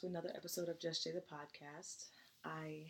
To 0.00 0.06
another 0.06 0.30
episode 0.36 0.68
of 0.68 0.78
Just 0.78 1.04
Jay 1.04 1.10
the 1.10 1.20
podcast. 1.20 2.08
I 2.44 2.84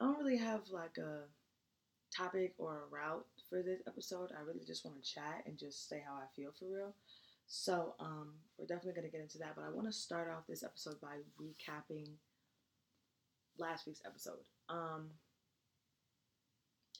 I 0.00 0.04
don't 0.04 0.18
really 0.18 0.38
have 0.38 0.70
like 0.70 0.96
a 0.96 1.24
topic 2.16 2.54
or 2.56 2.84
a 2.84 2.94
route 2.94 3.26
for 3.50 3.62
this 3.62 3.82
episode. 3.86 4.30
I 4.32 4.40
really 4.46 4.64
just 4.66 4.86
want 4.86 4.96
to 4.96 5.14
chat 5.14 5.42
and 5.44 5.58
just 5.58 5.86
say 5.86 6.02
how 6.06 6.14
I 6.14 6.24
feel 6.34 6.52
for 6.58 6.64
real. 6.64 6.94
So, 7.46 7.94
um, 8.00 8.32
we're 8.56 8.64
definitely 8.64 8.98
gonna 8.98 9.12
get 9.12 9.20
into 9.20 9.36
that, 9.38 9.54
but 9.54 9.64
I 9.66 9.70
want 9.70 9.86
to 9.86 9.92
start 9.92 10.30
off 10.30 10.46
this 10.48 10.64
episode 10.64 10.98
by 11.02 11.16
recapping 11.38 12.08
last 13.58 13.86
week's 13.86 14.02
episode. 14.06 14.46
Um, 14.70 15.10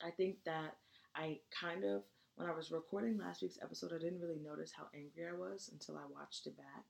I 0.05 0.11
think 0.11 0.37
that 0.45 0.77
I 1.15 1.39
kind 1.51 1.85
of 1.85 2.03
when 2.37 2.47
I 2.47 2.55
was 2.55 2.71
recording 2.71 3.17
last 3.17 3.41
week's 3.41 3.59
episode, 3.63 3.93
I 3.95 3.99
didn't 3.99 4.21
really 4.21 4.39
notice 4.45 4.73
how 4.77 4.85
angry 4.95 5.27
I 5.27 5.33
was 5.33 5.71
until 5.73 5.97
I 5.97 6.05
watched 6.13 6.47
it 6.47 6.59
back 6.59 6.85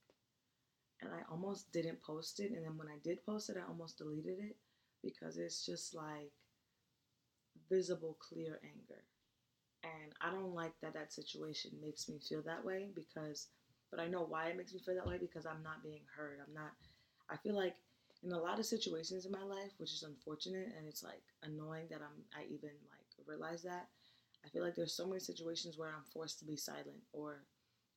and 1.00 1.10
I 1.12 1.20
almost 1.30 1.72
didn't 1.72 2.02
post 2.02 2.41
it. 2.41 2.52
And 2.52 2.64
then 2.64 2.77
when 2.78 2.88
I 2.88 2.98
did 3.04 3.24
post 3.24 3.50
it, 3.50 3.56
I 3.58 3.68
almost 3.68 3.98
deleted 3.98 4.38
it 4.41 4.56
because 5.02 5.38
it's 5.38 5.64
just 5.64 5.94
like 5.94 6.32
visible, 7.68 8.16
clear 8.20 8.58
anger. 8.64 9.05
And 9.84 10.12
I 10.20 10.30
don't 10.30 10.55
like 10.55 10.74
that 10.82 10.94
that 10.94 11.12
situation 11.12 11.72
makes 11.80 12.08
me 12.08 12.18
feel 12.18 12.42
that 12.44 12.64
way 12.64 12.88
because, 12.94 13.48
but 13.90 14.00
I 14.00 14.08
know 14.08 14.22
why 14.22 14.48
it 14.48 14.56
makes 14.56 14.74
me 14.74 14.80
feel 14.80 14.96
that 14.96 15.06
way 15.06 15.18
because 15.18 15.46
I'm 15.46 15.62
not 15.62 15.82
being 15.82 16.02
heard. 16.16 16.38
I'm 16.46 16.55
not, 16.55 16.72
I 17.30 17.36
feel 17.36 17.56
like 17.56 17.77
in 18.24 18.33
a 18.33 18.38
lot 18.40 18.58
of 18.58 18.66
situations 18.66 19.27
in 19.27 19.33
my 19.33 19.44
life, 19.44 19.72
which 19.78 19.92
is 19.92 20.05
unfortunate 20.05 20.68
and 20.78 20.88
it's 20.88 21.05
like 21.05 21.22
annoying 21.42 21.86
that 21.90 22.00
I'm, 22.02 22.24
I 22.36 22.44
even 22.46 22.70
like 22.90 23.28
realize 23.28 23.62
that. 23.64 23.88
I 24.44 24.48
feel 24.48 24.64
like 24.64 24.77
there's 24.77 24.96
so 24.96 25.06
many 25.06 25.20
situations 25.20 25.78
where 25.78 25.88
I'm 25.90 26.05
forced 26.12 26.38
to 26.40 26.46
be 26.46 26.56
silent 26.56 27.02
or 27.12 27.44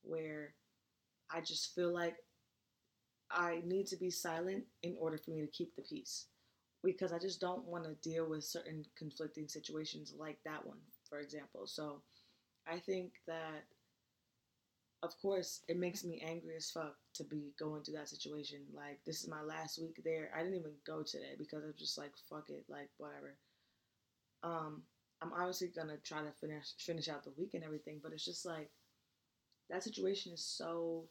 where 0.04 0.56
I 1.32 1.42
just 1.42 1.74
feel 1.76 1.94
like 1.94 2.18
I 3.34 3.62
need 3.66 3.88
to 3.88 3.98
be 3.98 4.10
silent 4.10 4.66
in 4.84 4.96
order 5.00 5.18
for 5.18 5.32
me 5.32 5.42
to 5.42 5.48
keep 5.48 5.76
the 5.76 5.82
peace 5.82 6.28
because 6.84 7.14
I 7.14 7.20
just 7.20 7.40
don't 7.40 7.66
want 7.66 7.84
to 7.86 8.10
deal 8.10 8.28
with 8.28 8.44
certain 8.44 8.84
conflicting 8.98 9.48
situations 9.48 10.14
like 10.18 10.38
that 10.46 10.66
one, 10.66 10.80
for 11.08 11.20
example. 11.20 11.68
So 11.68 12.02
I 12.68 12.80
think 12.80 13.14
that, 13.28 13.66
of 15.04 15.20
course, 15.22 15.62
it 15.68 15.78
makes 15.78 16.04
me 16.04 16.24
angry 16.26 16.56
as 16.56 16.72
fuck 16.72 16.96
to 17.16 17.24
be 17.24 17.54
going 17.60 17.84
through 17.84 17.96
that 17.96 18.10
situation. 18.10 18.60
Like, 18.74 19.00
this 19.06 19.22
is 19.22 19.30
my 19.30 19.42
last 19.42 19.80
week 19.80 20.02
there. 20.04 20.32
I 20.36 20.40
didn't 20.40 20.60
even 20.60 20.74
go 20.86 21.04
today 21.04 21.36
because 21.38 21.64
I'm 21.64 21.74
just 21.78 21.98
like, 21.98 22.12
fuck 22.30 22.50
it, 22.50 22.66
like, 22.68 22.90
whatever. 22.98 23.36
Um, 24.44 24.84
I'm 25.22 25.34
obviously 25.34 25.68
gonna 25.68 25.98
try 26.04 26.22
to 26.22 26.32
finish 26.40 26.74
finish 26.80 27.08
out 27.08 27.24
the 27.24 27.34
week 27.38 27.54
and 27.54 27.64
everything, 27.64 28.00
but 28.02 28.12
it's 28.12 28.26
just 28.26 28.46
like 28.46 28.72
that 29.70 29.84
situation 29.84 30.34
is 30.34 30.44
so 30.44 31.06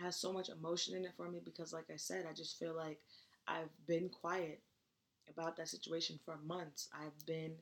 has 0.00 0.16
so 0.16 0.32
much 0.32 0.48
emotion 0.48 0.96
in 0.96 1.04
it 1.04 1.12
for 1.16 1.30
me 1.30 1.40
because, 1.44 1.72
like 1.72 1.90
I 1.92 1.96
said, 1.96 2.26
I 2.28 2.34
just 2.34 2.58
feel 2.58 2.74
like 2.76 3.00
I've 3.48 3.70
been 3.86 4.08
quiet 4.08 4.62
about 5.28 5.56
that 5.56 5.68
situation 5.68 6.18
for 6.24 6.38
months. 6.46 6.88
I've 6.94 7.26
been 7.26 7.54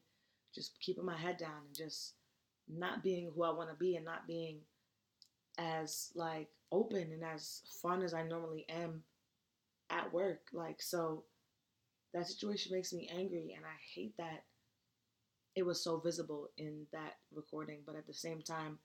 just 0.54 0.80
keeping 0.80 1.04
my 1.04 1.16
head 1.16 1.38
down 1.38 1.62
and 1.66 1.76
just 1.76 2.14
not 2.68 3.02
being 3.02 3.30
who 3.34 3.44
I 3.44 3.50
want 3.50 3.70
to 3.70 3.76
be 3.76 3.96
and 3.96 4.04
not 4.04 4.26
being 4.26 4.60
as 5.58 6.10
like 6.14 6.48
open 6.70 7.12
and 7.12 7.24
as 7.24 7.62
fun 7.82 8.02
as 8.02 8.14
I 8.14 8.22
normally 8.22 8.66
am 8.68 9.02
at 9.90 10.12
work. 10.12 10.40
Like 10.52 10.82
so 10.82 11.24
that 12.14 12.28
situation 12.28 12.72
makes 12.74 12.92
me 12.92 13.10
angry 13.14 13.54
and 13.56 13.64
I 13.66 13.76
hate 13.94 14.16
that 14.18 14.44
it 15.54 15.62
was 15.66 15.82
so 15.82 15.98
visible 15.98 16.48
in 16.56 16.86
that 16.92 17.14
recording, 17.32 17.80
but 17.84 17.96
at 17.96 18.06
the 18.06 18.14
same 18.14 18.40
time 18.42 18.78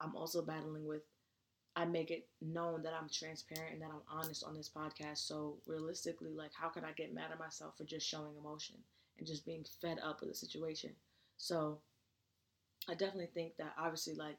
I'm 0.00 0.16
also 0.16 0.42
battling 0.42 0.86
with 0.86 1.02
I 1.76 1.84
make 1.84 2.10
it 2.10 2.28
known 2.40 2.82
that 2.82 2.92
I'm 2.92 3.08
transparent 3.08 3.72
and 3.72 3.82
that 3.82 3.90
I'm 3.90 4.18
honest 4.18 4.44
on 4.44 4.54
this 4.54 4.70
podcast. 4.74 5.18
So 5.18 5.56
realistically, 5.66 6.32
like 6.34 6.52
how 6.54 6.68
can 6.68 6.84
I 6.84 6.92
get 6.92 7.14
mad 7.14 7.32
at 7.32 7.38
myself 7.38 7.76
for 7.76 7.84
just 7.84 8.06
showing 8.08 8.36
emotion 8.38 8.76
and 9.18 9.26
just 9.26 9.44
being 9.44 9.64
fed 9.80 9.98
up 10.04 10.20
with 10.20 10.30
the 10.30 10.36
situation? 10.36 10.90
So 11.36 11.78
I 12.88 12.92
definitely 12.92 13.30
think 13.34 13.56
that 13.56 13.74
obviously 13.78 14.14
like 14.14 14.36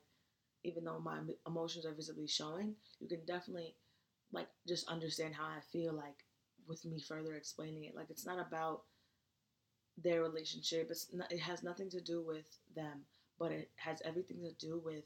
even 0.64 0.84
though 0.84 1.00
my 1.00 1.20
emotions 1.46 1.86
are 1.86 1.94
visibly 1.94 2.28
showing, 2.28 2.76
you 3.00 3.08
can 3.08 3.24
definitely 3.26 3.76
like 4.32 4.48
just 4.68 4.88
understand 4.88 5.36
how 5.36 5.46
I 5.46 5.60
feel 5.72 5.94
like 5.94 6.26
with 6.68 6.86
me 6.86 7.00
further 7.00 7.36
explaining 7.36 7.84
it. 7.84 7.96
Like 7.96 8.10
it's 8.10 8.26
not 8.26 8.40
about 8.40 8.82
their 9.98 10.22
relationship. 10.22 10.88
It's 10.90 11.08
not, 11.14 11.32
it 11.32 11.40
has 11.40 11.64
nothing 11.64 11.90
to 11.90 12.02
do 12.02 12.22
with 12.22 12.46
them, 12.76 13.02
but 13.40 13.52
it 13.52 13.70
has 13.76 14.02
everything 14.04 14.42
to 14.44 14.66
do 14.66 14.82
with 14.84 15.04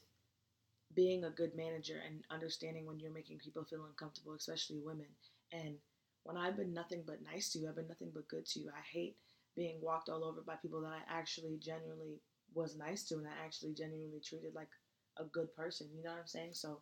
being 0.96 1.24
a 1.24 1.30
good 1.30 1.56
manager 1.56 2.02
and 2.06 2.24
understanding 2.32 2.86
when 2.86 3.00
you're 3.00 3.14
making 3.14 3.38
people 3.40 3.64
feel 3.64 3.86
uncomfortable, 3.86 4.34
especially 4.34 4.80
women. 4.80 5.08
And 5.52 5.76
when 6.24 6.38
I've 6.38 6.58
been 6.58 6.74
nothing 6.74 7.04
but 7.06 7.22
nice 7.24 7.52
to 7.52 7.60
you, 7.60 7.70
I've 7.70 7.76
been 7.76 7.88
nothing 7.88 8.12
but 8.14 8.28
good 8.28 8.46
to 8.48 8.60
you. 8.60 8.70
I 8.76 8.82
hate 8.92 9.16
being 9.56 9.80
walked 9.82 10.10
all 10.10 10.24
over 10.24 10.42
by 10.42 10.56
people 10.56 10.82
that 10.82 10.94
I 10.94 11.02
actually 11.10 11.58
genuinely 11.62 12.22
was 12.54 12.76
nice 12.78 13.04
to 13.06 13.16
and 13.16 13.28
I 13.28 13.46
actually 13.46 13.74
genuinely 13.74 14.20
treated 14.20 14.56
like 14.56 14.70
a 15.18 15.24
good 15.26 15.54
person. 15.56 15.88
You 15.96 16.04
know 16.04 16.12
what 16.12 16.20
I'm 16.20 16.28
saying? 16.28 16.54
So 16.54 16.82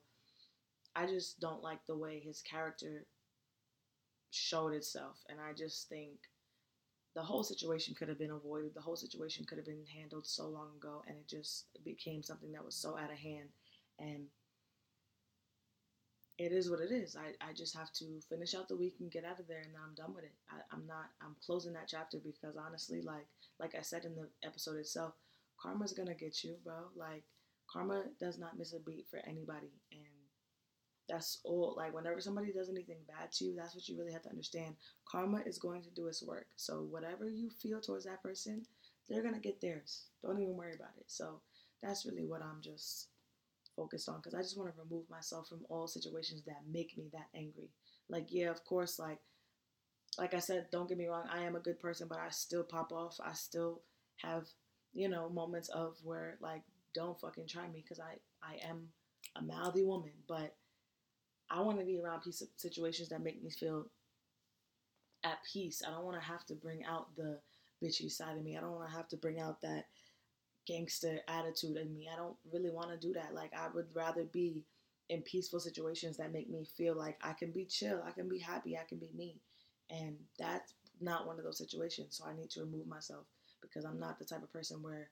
I 0.95 1.05
just 1.07 1.39
don't 1.39 1.63
like 1.63 1.85
the 1.85 1.97
way 1.97 2.19
his 2.19 2.41
character 2.41 3.05
showed 4.31 4.73
itself. 4.73 5.17
And 5.29 5.39
I 5.39 5.53
just 5.53 5.89
think 5.89 6.19
the 7.15 7.23
whole 7.23 7.43
situation 7.43 7.95
could 7.95 8.09
have 8.09 8.19
been 8.19 8.31
avoided. 8.31 8.73
The 8.73 8.81
whole 8.81 8.95
situation 8.95 9.45
could 9.45 9.57
have 9.57 9.65
been 9.65 9.85
handled 9.97 10.27
so 10.27 10.47
long 10.47 10.69
ago. 10.77 11.03
And 11.07 11.17
it 11.17 11.27
just 11.27 11.65
became 11.83 12.23
something 12.23 12.51
that 12.53 12.65
was 12.65 12.75
so 12.75 12.97
out 12.97 13.11
of 13.11 13.17
hand 13.17 13.49
and 13.99 14.27
it 16.37 16.51
is 16.51 16.69
what 16.69 16.79
it 16.79 16.91
is. 16.91 17.15
I, 17.15 17.33
I 17.43 17.53
just 17.53 17.75
have 17.75 17.91
to 17.93 18.05
finish 18.29 18.53
out 18.53 18.67
the 18.67 18.75
week 18.77 18.95
and 18.99 19.11
get 19.11 19.25
out 19.25 19.39
of 19.39 19.47
there, 19.47 19.61
and 19.61 19.73
I'm 19.75 19.95
done 19.95 20.13
with 20.13 20.23
it. 20.23 20.33
I, 20.49 20.57
I'm 20.71 20.85
not. 20.85 21.09
I'm 21.21 21.35
closing 21.43 21.73
that 21.73 21.87
chapter 21.87 22.19
because 22.23 22.55
honestly, 22.57 23.01
like 23.01 23.25
like 23.59 23.73
I 23.75 23.81
said 23.81 24.05
in 24.05 24.15
the 24.15 24.27
episode 24.43 24.77
itself, 24.77 25.13
karma's 25.59 25.93
gonna 25.93 26.13
get 26.13 26.43
you, 26.43 26.55
bro. 26.63 26.75
Like 26.95 27.23
karma 27.71 28.03
does 28.19 28.37
not 28.37 28.57
miss 28.57 28.73
a 28.73 28.79
beat 28.79 29.07
for 29.09 29.19
anybody, 29.27 29.71
and 29.91 30.01
that's 31.09 31.39
all. 31.43 31.73
Like 31.75 31.93
whenever 31.93 32.21
somebody 32.21 32.51
does 32.53 32.69
anything 32.69 32.99
bad 33.07 33.31
to 33.33 33.45
you, 33.45 33.55
that's 33.55 33.73
what 33.73 33.87
you 33.87 33.97
really 33.97 34.13
have 34.13 34.23
to 34.23 34.29
understand. 34.29 34.75
Karma 35.09 35.41
is 35.45 35.57
going 35.57 35.81
to 35.83 35.89
do 35.89 36.05
its 36.07 36.21
work. 36.21 36.45
So 36.55 36.83
whatever 36.83 37.29
you 37.29 37.49
feel 37.49 37.81
towards 37.81 38.05
that 38.05 38.21
person, 38.21 38.63
they're 39.09 39.23
gonna 39.23 39.39
get 39.39 39.59
theirs. 39.59 40.03
Don't 40.23 40.39
even 40.39 40.55
worry 40.55 40.75
about 40.75 40.93
it. 40.99 41.05
So 41.07 41.41
that's 41.81 42.05
really 42.05 42.25
what 42.25 42.43
I'm 42.43 42.61
just 42.61 43.07
focused 43.77 44.09
on 44.09 44.17
because 44.17 44.35
I 44.35 44.41
just 44.41 44.57
want 44.57 44.73
to 44.75 44.81
remove 44.83 45.09
myself 45.09 45.49
from 45.49 45.61
all 45.69 45.87
situations 45.87 46.43
that 46.47 46.63
make 46.71 46.97
me 46.97 47.09
that 47.13 47.29
angry. 47.35 47.69
Like, 48.09 48.27
yeah, 48.29 48.51
of 48.51 48.65
course, 48.65 48.99
like 48.99 49.19
like 50.19 50.33
I 50.33 50.39
said, 50.39 50.67
don't 50.71 50.89
get 50.89 50.97
me 50.97 51.07
wrong, 51.07 51.25
I 51.31 51.43
am 51.43 51.55
a 51.55 51.61
good 51.61 51.79
person, 51.79 52.07
but 52.09 52.19
I 52.19 52.29
still 52.31 52.63
pop 52.63 52.91
off. 52.91 53.17
I 53.23 53.33
still 53.33 53.81
have, 54.17 54.47
you 54.93 55.09
know, 55.09 55.29
moments 55.29 55.69
of 55.69 55.95
where 56.03 56.37
like 56.41 56.63
don't 56.95 57.19
fucking 57.19 57.47
try 57.47 57.67
me 57.69 57.83
because 57.83 57.99
I 58.01 58.15
I 58.43 58.57
am 58.67 58.89
a 59.35 59.43
mouthy 59.43 59.83
woman, 59.83 60.13
but 60.27 60.55
I 61.49 61.61
want 61.61 61.79
to 61.79 61.85
be 61.85 61.99
around 61.99 62.21
piece 62.21 62.41
of 62.41 62.49
situations 62.57 63.09
that 63.09 63.23
make 63.23 63.43
me 63.43 63.51
feel 63.51 63.87
at 65.23 65.39
peace. 65.51 65.81
I 65.85 65.91
don't 65.91 66.05
want 66.05 66.19
to 66.19 66.25
have 66.25 66.45
to 66.47 66.55
bring 66.55 66.85
out 66.85 67.15
the 67.15 67.39
bitchy 67.83 68.11
side 68.11 68.37
of 68.37 68.43
me. 68.43 68.57
I 68.57 68.61
don't 68.61 68.73
want 68.73 68.89
to 68.89 68.95
have 68.95 69.07
to 69.09 69.17
bring 69.17 69.39
out 69.39 69.61
that 69.61 69.85
gangster 70.67 71.19
attitude 71.27 71.77
in 71.77 71.93
me. 71.93 72.09
I 72.11 72.17
don't 72.17 72.35
really 72.51 72.69
want 72.69 72.89
to 72.89 73.07
do 73.07 73.13
that. 73.13 73.33
Like 73.33 73.51
I 73.55 73.69
would 73.73 73.87
rather 73.95 74.23
be 74.25 74.63
in 75.09 75.21
peaceful 75.21 75.59
situations 75.59 76.17
that 76.17 76.33
make 76.33 76.49
me 76.49 76.65
feel 76.77 76.95
like 76.95 77.17
I 77.23 77.33
can 77.33 77.51
be 77.51 77.65
chill, 77.65 78.03
I 78.05 78.11
can 78.11 78.27
be 78.27 78.39
happy, 78.39 78.77
I 78.77 78.83
can 78.87 78.97
be 78.97 79.09
me. 79.15 79.39
And 79.89 80.17
that's 80.37 80.73
not 80.99 81.25
one 81.25 81.37
of 81.39 81.45
those 81.45 81.57
situations. 81.57 82.17
So 82.17 82.25
I 82.25 82.35
need 82.35 82.49
to 82.51 82.59
remove 82.61 82.87
myself 82.87 83.25
because 83.61 83.85
I'm 83.85 83.99
not 83.99 84.19
the 84.19 84.25
type 84.25 84.43
of 84.43 84.51
person 84.51 84.83
where 84.83 85.09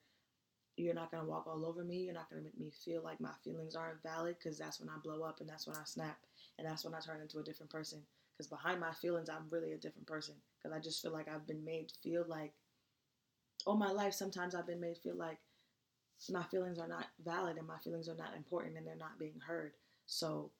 you're 0.75 0.93
not 0.93 1.11
going 1.11 1.23
to 1.23 1.29
walk 1.29 1.47
all 1.47 1.65
over 1.65 1.85
me. 1.85 1.99
You're 1.99 2.13
not 2.13 2.29
going 2.29 2.41
to 2.41 2.45
make 2.45 2.59
me 2.59 2.71
feel 2.83 3.01
like 3.01 3.21
my 3.21 3.31
feelings 3.43 3.75
aren't 3.75 4.03
valid 4.03 4.35
because 4.37 4.57
that's 4.57 4.81
when 4.81 4.89
I 4.89 4.97
blow 5.01 5.23
up 5.23 5.39
and 5.39 5.49
that's 5.49 5.65
when 5.65 5.77
I 5.77 5.83
snap 5.85 6.17
and 6.59 6.67
that's 6.67 6.83
when 6.83 6.93
I 6.93 6.99
turn 6.99 7.21
into 7.21 7.39
a 7.39 7.43
different 7.43 7.71
person. 7.71 8.01
Because 8.33 8.49
behind 8.49 8.81
my 8.81 8.91
feelings, 8.91 9.29
I'm 9.29 9.47
really 9.49 9.71
a 9.71 9.77
different 9.77 10.07
person 10.07 10.35
because 10.57 10.75
I 10.75 10.81
just 10.81 11.01
feel 11.01 11.13
like 11.13 11.29
I've 11.29 11.47
been 11.47 11.63
made 11.63 11.87
to 11.87 11.95
feel 12.03 12.25
like 12.27 12.51
all 13.65 13.77
my 13.77 13.91
life, 13.91 14.13
sometimes 14.13 14.53
I've 14.53 14.67
been 14.67 14.81
made 14.81 14.97
feel 14.97 15.15
like 15.15 15.37
my 16.29 16.43
feelings 16.43 16.79
are 16.79 16.87
not 16.87 17.07
valid 17.23 17.57
and 17.57 17.67
my 17.67 17.77
feelings 17.83 18.09
are 18.09 18.15
not 18.15 18.35
important 18.35 18.77
and 18.77 18.87
they're 18.87 18.95
not 18.95 19.19
being 19.19 19.39
heard. 19.45 19.73
So 20.05 20.51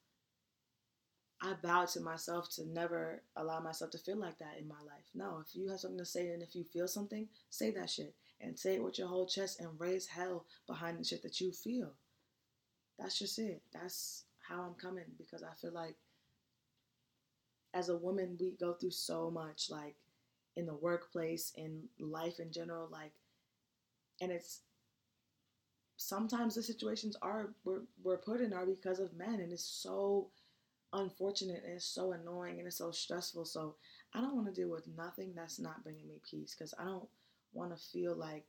I 1.42 1.54
vowed 1.62 1.90
to 1.90 2.02
myself 2.02 2.50
to 2.56 2.68
never 2.68 3.22
allow 3.36 3.60
myself 3.60 3.92
to 3.92 3.98
feel 3.98 4.18
like 4.18 4.38
that 4.40 4.58
in 4.60 4.68
my 4.68 4.80
life. 4.86 5.06
No, 5.14 5.44
if 5.46 5.56
you 5.56 5.70
have 5.70 5.80
something 5.80 6.00
to 6.00 6.06
say 6.06 6.30
and 6.30 6.42
if 6.42 6.56
you 6.56 6.64
feel 6.64 6.88
something, 6.88 7.28
say 7.50 7.72
that 7.72 7.90
shit 7.90 8.16
and 8.42 8.58
say 8.58 8.76
it 8.76 8.84
with 8.84 9.00
your 9.00 9.08
whole 9.08 9.28
chest 9.28 9.60
and 9.60 9.80
raise 9.80 10.08
hell 10.08 10.46
behind 10.68 11.00
the 11.00 11.04
shit 11.04 11.24
that 11.24 11.40
you 11.40 11.52
feel. 11.52 11.94
That's 13.00 13.20
just 13.20 13.40
it. 13.40 13.62
That's 13.74 14.24
how 14.48 14.62
I'm 14.62 14.76
coming 14.76 15.06
because 15.18 15.44
I 15.44 15.54
feel 15.60 15.74
like 15.74 15.96
as 17.74 17.90
a 17.90 17.98
woman, 17.98 18.38
we 18.40 18.56
go 18.58 18.74
through 18.74 18.92
so 18.92 19.30
much, 19.30 19.70
like 19.70 19.96
in 20.56 20.66
the 20.66 20.74
workplace, 20.74 21.52
in 21.56 21.84
life 22.00 22.40
in 22.40 22.52
general, 22.52 22.88
like, 22.90 23.12
and 24.22 24.32
it's 24.32 24.62
sometimes 25.98 26.56
the 26.56 26.64
situations 26.64 27.16
are 27.22 27.50
we're, 27.64 27.82
we're 28.04 28.18
put 28.18 28.42
in 28.42 28.54
are 28.54 28.66
because 28.66 29.00
of 29.00 29.14
men, 29.14 29.40
and 29.40 29.52
it's 29.52 29.64
so 29.64 30.28
unfortunate 30.94 31.64
and 31.66 31.74
it's 31.74 31.86
so 31.86 32.14
annoying 32.14 32.58
and 32.58 32.68
it's 32.68 32.78
so 32.78 32.92
stressful. 32.92 33.46
So 33.46 33.76
I 34.14 34.22
don't 34.22 34.36
want 34.36 34.48
to 34.48 34.54
deal 34.54 34.70
with 34.70 34.88
nothing 34.98 35.34
that's 35.36 35.60
not 35.60 35.84
bringing 35.84 36.08
me 36.08 36.22
peace 36.30 36.56
because 36.58 36.74
I 36.80 36.86
don't 36.86 37.08
want 37.54 37.76
to 37.76 37.84
feel 37.92 38.16
like 38.16 38.46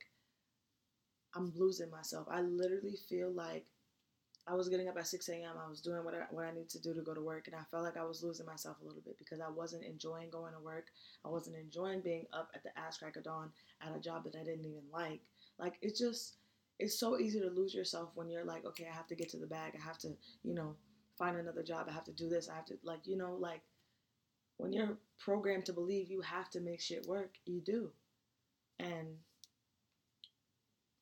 I'm 1.35 1.51
losing 1.55 1.91
myself. 1.91 2.27
I 2.31 2.41
literally 2.41 2.97
feel 3.09 3.31
like 3.31 3.65
I 4.47 4.53
was 4.53 4.69
getting 4.69 4.87
up 4.87 4.97
at 4.97 5.07
6 5.07 5.27
a.m. 5.29 5.55
I 5.63 5.69
was 5.69 5.81
doing 5.81 6.05
what 6.05 6.13
I, 6.13 6.19
what 6.31 6.45
I 6.45 6.53
need 6.53 6.69
to 6.69 6.79
do 6.81 6.93
to 6.93 7.01
go 7.01 7.13
to 7.13 7.21
work, 7.21 7.47
and 7.47 7.55
I 7.55 7.63
felt 7.69 7.83
like 7.83 7.97
I 7.97 8.05
was 8.05 8.23
losing 8.23 8.45
myself 8.45 8.77
a 8.81 8.85
little 8.85 9.01
bit 9.05 9.17
because 9.17 9.41
I 9.41 9.49
wasn't 9.49 9.83
enjoying 9.83 10.29
going 10.29 10.53
to 10.53 10.63
work. 10.63 10.87
I 11.25 11.29
wasn't 11.29 11.57
enjoying 11.57 11.99
being 11.99 12.25
up 12.31 12.49
at 12.55 12.63
the 12.63 12.69
ass 12.79 12.97
crack 12.97 13.17
of 13.17 13.25
dawn 13.25 13.51
at 13.81 13.95
a 13.95 13.99
job 13.99 14.23
that 14.23 14.35
I 14.35 14.43
didn't 14.45 14.65
even 14.65 14.83
like. 14.91 15.19
Like 15.59 15.73
it 15.81 15.97
just, 15.97 16.37
it's 16.79 16.99
so 16.99 17.19
easy 17.19 17.39
to 17.39 17.49
lose 17.49 17.73
yourself 17.73 18.11
when 18.15 18.29
you're 18.29 18.45
like, 18.45 18.65
okay, 18.65 18.87
I 18.91 18.95
have 18.95 19.07
to 19.07 19.15
get 19.15 19.29
to 19.29 19.37
the 19.37 19.47
bag. 19.47 19.73
I 19.79 19.83
have 19.83 19.97
to, 19.99 20.09
you 20.43 20.53
know, 20.53 20.75
find 21.17 21.37
another 21.37 21.63
job. 21.63 21.87
I 21.89 21.93
have 21.93 22.03
to 22.05 22.11
do 22.11 22.29
this. 22.29 22.49
I 22.49 22.55
have 22.55 22.65
to, 22.65 22.77
like, 22.83 23.07
you 23.07 23.17
know, 23.17 23.35
like 23.39 23.61
when 24.57 24.73
you're 24.73 24.97
programmed 25.19 25.65
to 25.65 25.73
believe 25.73 26.11
you 26.11 26.21
have 26.21 26.49
to 26.51 26.59
make 26.59 26.81
shit 26.81 27.05
work, 27.07 27.35
you 27.45 27.61
do. 27.61 27.91
And 28.79 29.07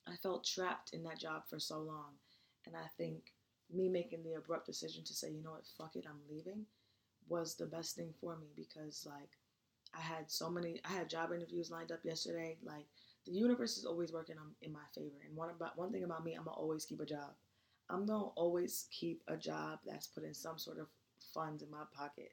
I 0.07 0.15
felt 0.15 0.45
trapped 0.45 0.93
in 0.93 1.03
that 1.03 1.19
job 1.19 1.43
for 1.49 1.59
so 1.59 1.79
long. 1.79 2.13
And 2.65 2.75
I 2.75 2.87
think 2.97 3.33
me 3.73 3.89
making 3.89 4.23
the 4.23 4.35
abrupt 4.35 4.65
decision 4.65 5.03
to 5.03 5.13
say, 5.13 5.29
you 5.31 5.43
know 5.43 5.51
what, 5.51 5.67
fuck 5.77 5.95
it, 5.95 6.05
I'm 6.07 6.19
leaving, 6.29 6.65
was 7.27 7.55
the 7.55 7.65
best 7.65 7.95
thing 7.95 8.13
for 8.21 8.37
me 8.37 8.47
because 8.55 9.05
like 9.09 9.29
I 9.97 10.01
had 10.01 10.29
so 10.29 10.49
many, 10.49 10.79
I 10.85 10.93
had 10.93 11.09
job 11.09 11.31
interviews 11.33 11.71
lined 11.71 11.91
up 11.91 12.03
yesterday. 12.03 12.57
Like 12.63 12.85
the 13.25 13.33
universe 13.33 13.77
is 13.77 13.85
always 13.85 14.11
working 14.11 14.35
in 14.61 14.71
my 14.71 14.79
favor. 14.93 15.21
And 15.27 15.35
one 15.35 15.49
about 15.49 15.77
one 15.77 15.91
thing 15.91 16.03
about 16.03 16.23
me, 16.23 16.33
I'm 16.33 16.45
gonna 16.45 16.57
always 16.57 16.85
keep 16.85 16.99
a 16.99 17.05
job. 17.05 17.31
I'm 17.89 18.05
gonna 18.05 18.25
always 18.35 18.87
keep 18.91 19.21
a 19.27 19.37
job 19.37 19.79
that's 19.85 20.07
putting 20.07 20.33
some 20.33 20.57
sort 20.57 20.79
of 20.79 20.87
funds 21.33 21.63
in 21.63 21.71
my 21.71 21.83
pocket. 21.93 22.31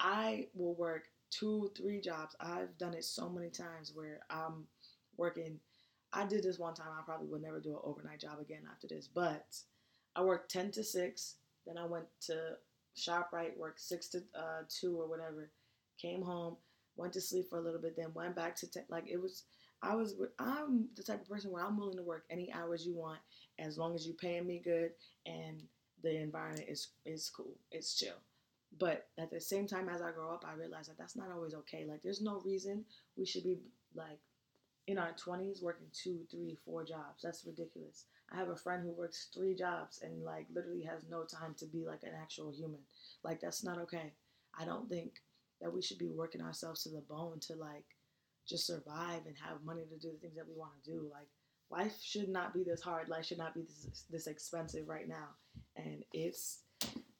I 0.00 0.48
will 0.54 0.74
work 0.74 1.04
two, 1.30 1.70
three 1.76 2.00
jobs. 2.00 2.36
I've 2.40 2.76
done 2.78 2.94
it 2.94 3.04
so 3.04 3.28
many 3.28 3.50
times 3.50 3.92
where 3.94 4.20
I'm 4.30 4.66
working. 5.16 5.58
I 6.12 6.26
did 6.26 6.42
this 6.42 6.58
one 6.58 6.74
time. 6.74 6.88
I 6.96 7.02
probably 7.04 7.28
will 7.28 7.40
never 7.40 7.60
do 7.60 7.70
an 7.70 7.80
overnight 7.82 8.20
job 8.20 8.38
again 8.40 8.62
after 8.70 8.86
this, 8.86 9.08
but 9.12 9.56
I 10.14 10.22
worked 10.22 10.50
10 10.50 10.70
to 10.72 10.84
6. 10.84 11.34
Then 11.66 11.78
I 11.78 11.86
went 11.86 12.06
to 12.26 12.56
ShopRite, 12.96 13.56
worked 13.56 13.80
6 13.80 14.08
to 14.08 14.18
uh, 14.36 14.62
2 14.68 15.00
or 15.00 15.08
whatever. 15.08 15.50
Came 16.00 16.22
home, 16.22 16.56
went 16.96 17.12
to 17.14 17.20
sleep 17.20 17.48
for 17.48 17.58
a 17.58 17.62
little 17.62 17.80
bit, 17.80 17.96
then 17.96 18.12
went 18.14 18.36
back 18.36 18.54
to, 18.56 18.70
te- 18.70 18.80
like, 18.88 19.08
it 19.08 19.20
was, 19.20 19.44
I 19.84 19.94
was, 19.94 20.14
I'm 20.38 20.88
the 20.96 21.02
type 21.02 21.22
of 21.22 21.28
person 21.28 21.50
where 21.50 21.64
I'm 21.64 21.76
willing 21.76 21.96
to 21.96 22.02
work 22.02 22.24
any 22.30 22.52
hours 22.52 22.86
you 22.86 22.94
want 22.94 23.18
as 23.58 23.78
long 23.78 23.94
as 23.94 24.06
you're 24.06 24.16
paying 24.16 24.46
me 24.46 24.60
good 24.64 24.92
and 25.26 25.62
the 26.02 26.20
environment 26.20 26.66
is, 26.68 26.88
is 27.04 27.30
cool. 27.34 27.56
It's 27.70 27.94
chill. 27.94 28.16
But 28.78 29.06
at 29.18 29.30
the 29.30 29.40
same 29.40 29.66
time, 29.66 29.88
as 29.88 30.02
I 30.02 30.10
grow 30.10 30.32
up, 30.32 30.44
I 30.46 30.54
realize 30.54 30.88
that 30.88 30.98
that's 30.98 31.16
not 31.16 31.30
always 31.30 31.54
okay. 31.54 31.86
Like, 31.88 32.02
there's 32.02 32.20
no 32.20 32.40
reason 32.44 32.84
we 33.16 33.24
should 33.24 33.44
be, 33.44 33.58
like, 33.94 34.18
in 34.86 34.98
our 34.98 35.12
20s 35.12 35.62
working 35.62 35.86
two, 35.92 36.20
three, 36.30 36.58
four 36.64 36.84
jobs. 36.84 37.22
That's 37.22 37.44
ridiculous. 37.46 38.04
I 38.32 38.36
have 38.36 38.48
a 38.48 38.56
friend 38.56 38.82
who 38.82 38.90
works 38.90 39.28
three 39.34 39.54
jobs 39.54 40.00
and 40.02 40.24
like 40.24 40.46
literally 40.52 40.82
has 40.82 41.02
no 41.10 41.24
time 41.24 41.54
to 41.58 41.66
be 41.66 41.84
like 41.86 42.02
an 42.02 42.12
actual 42.20 42.50
human. 42.50 42.80
Like 43.22 43.40
that's 43.40 43.64
not 43.64 43.78
okay. 43.78 44.12
I 44.58 44.64
don't 44.64 44.88
think 44.88 45.14
that 45.60 45.72
we 45.72 45.82
should 45.82 45.98
be 45.98 46.10
working 46.10 46.42
ourselves 46.42 46.82
to 46.82 46.90
the 46.90 47.00
bone 47.00 47.38
to 47.40 47.54
like 47.54 47.93
just 48.46 48.66
survive 48.66 49.26
and 49.26 49.36
have 49.42 49.64
money 49.64 49.84
to 49.90 49.98
do 49.98 50.12
the 50.12 50.18
things 50.18 50.36
that 50.36 50.48
we 50.48 50.54
want 50.54 50.72
to 50.84 50.90
do. 50.90 51.06
Like 51.12 51.28
life 51.70 51.94
should 52.02 52.28
not 52.28 52.54
be 52.54 52.62
this 52.62 52.82
hard. 52.82 53.08
Life 53.08 53.26
should 53.26 53.38
not 53.38 53.54
be 53.54 53.62
this 53.62 54.04
this 54.10 54.26
expensive 54.26 54.88
right 54.88 55.08
now. 55.08 55.28
And 55.76 56.04
it's 56.12 56.60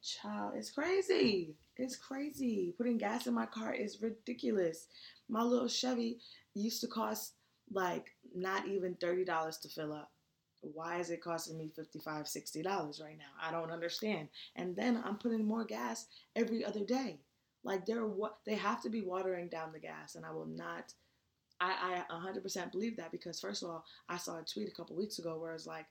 child, 0.02 0.52
it's 0.56 0.70
crazy. 0.70 1.54
It's 1.76 1.96
crazy. 1.96 2.74
Putting 2.76 2.98
gas 2.98 3.26
in 3.26 3.34
my 3.34 3.46
car 3.46 3.74
is 3.74 4.02
ridiculous. 4.02 4.86
My 5.28 5.42
little 5.42 5.68
Chevy 5.68 6.18
used 6.54 6.80
to 6.82 6.86
cost 6.86 7.34
like 7.72 8.06
not 8.34 8.68
even 8.68 8.94
$30 8.96 9.60
to 9.60 9.68
fill 9.68 9.92
up 9.92 10.10
why 10.72 10.98
is 10.98 11.10
it 11.10 11.22
costing 11.22 11.58
me 11.58 11.70
$55 11.78 12.04
$60 12.04 13.02
right 13.02 13.18
now 13.18 13.24
i 13.42 13.50
don't 13.50 13.70
understand 13.70 14.28
and 14.56 14.74
then 14.74 15.02
i'm 15.04 15.16
putting 15.16 15.44
more 15.44 15.64
gas 15.64 16.06
every 16.36 16.64
other 16.64 16.84
day 16.84 17.18
like 17.64 17.84
they're 17.84 18.06
what 18.06 18.38
they 18.46 18.54
have 18.54 18.82
to 18.82 18.88
be 18.88 19.02
watering 19.02 19.48
down 19.48 19.72
the 19.72 19.78
gas 19.78 20.14
and 20.14 20.24
i 20.24 20.30
will 20.30 20.46
not 20.46 20.92
I, 21.60 22.02
I 22.10 22.14
100% 22.14 22.72
believe 22.72 22.96
that 22.96 23.12
because 23.12 23.40
first 23.40 23.62
of 23.62 23.70
all 23.70 23.84
i 24.08 24.16
saw 24.16 24.38
a 24.38 24.42
tweet 24.42 24.68
a 24.68 24.72
couple 24.72 24.96
weeks 24.96 25.18
ago 25.18 25.38
where 25.38 25.54
it's 25.54 25.66
like 25.66 25.86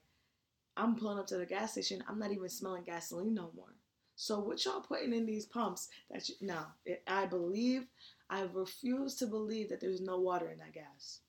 i'm 0.76 0.96
pulling 0.96 1.18
up 1.18 1.26
to 1.28 1.38
the 1.38 1.46
gas 1.46 1.72
station 1.72 2.04
i'm 2.08 2.18
not 2.18 2.32
even 2.32 2.48
smelling 2.48 2.84
gasoline 2.84 3.34
no 3.34 3.50
more 3.56 3.74
so 4.16 4.38
what 4.38 4.64
y'all 4.64 4.80
putting 4.80 5.12
in 5.12 5.26
these 5.26 5.46
pumps 5.46 5.88
that 6.10 6.28
you 6.28 6.34
no 6.40 6.60
i 7.06 7.26
believe 7.26 7.86
i 8.30 8.42
refuse 8.52 9.14
to 9.16 9.26
believe 9.26 9.68
that 9.68 9.80
there's 9.80 10.00
no 10.00 10.18
water 10.18 10.50
in 10.50 10.58
that 10.58 10.72
gas 10.72 11.20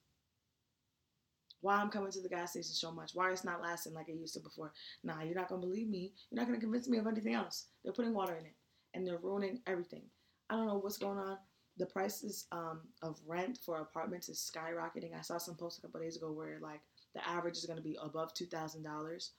why 1.65 1.77
I'm 1.77 1.89
coming 1.89 2.11
to 2.11 2.21
the 2.21 2.29
gas 2.29 2.51
station 2.51 2.75
so 2.75 2.91
much, 2.91 3.15
why 3.15 3.31
it's 3.31 3.43
not 3.43 3.59
lasting 3.59 3.95
like 3.95 4.07
it 4.07 4.17
used 4.17 4.35
to 4.35 4.39
before. 4.39 4.71
Nah, 5.03 5.23
you're 5.23 5.33
not 5.33 5.49
gonna 5.49 5.61
believe 5.61 5.89
me. 5.89 6.13
You're 6.29 6.39
not 6.39 6.45
gonna 6.45 6.59
convince 6.59 6.87
me 6.87 6.99
of 6.99 7.07
anything 7.07 7.33
else. 7.33 7.65
They're 7.83 7.91
putting 7.91 8.13
water 8.13 8.35
in 8.35 8.45
it 8.45 8.53
and 8.93 9.05
they're 9.05 9.17
ruining 9.17 9.61
everything. 9.65 10.03
I 10.47 10.55
don't 10.55 10.67
know 10.67 10.77
what's 10.77 10.99
going 10.99 11.17
on. 11.17 11.39
The 11.77 11.85
prices 11.85 12.45
um, 12.51 12.81
of 13.01 13.19
rent 13.27 13.59
for 13.65 13.81
apartments 13.81 14.29
is 14.29 14.39
skyrocketing. 14.39 15.17
I 15.17 15.21
saw 15.21 15.37
some 15.37 15.55
posts 15.55 15.79
a 15.79 15.81
couple 15.81 15.99
days 15.99 16.15
ago 16.15 16.31
where 16.31 16.57
like 16.61 16.81
the 17.13 17.27
average 17.27 17.57
is 17.57 17.65
gonna 17.65 17.81
be 17.81 17.97
above 18.01 18.33
two 18.33 18.45
thousand 18.45 18.83
dollars. 18.83 19.31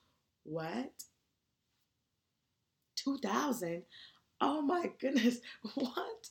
What? 0.44 0.92
Two 2.94 3.18
thousand? 3.18 3.82
Oh 4.40 4.60
my 4.60 4.90
goodness! 5.00 5.38
What? 5.74 6.28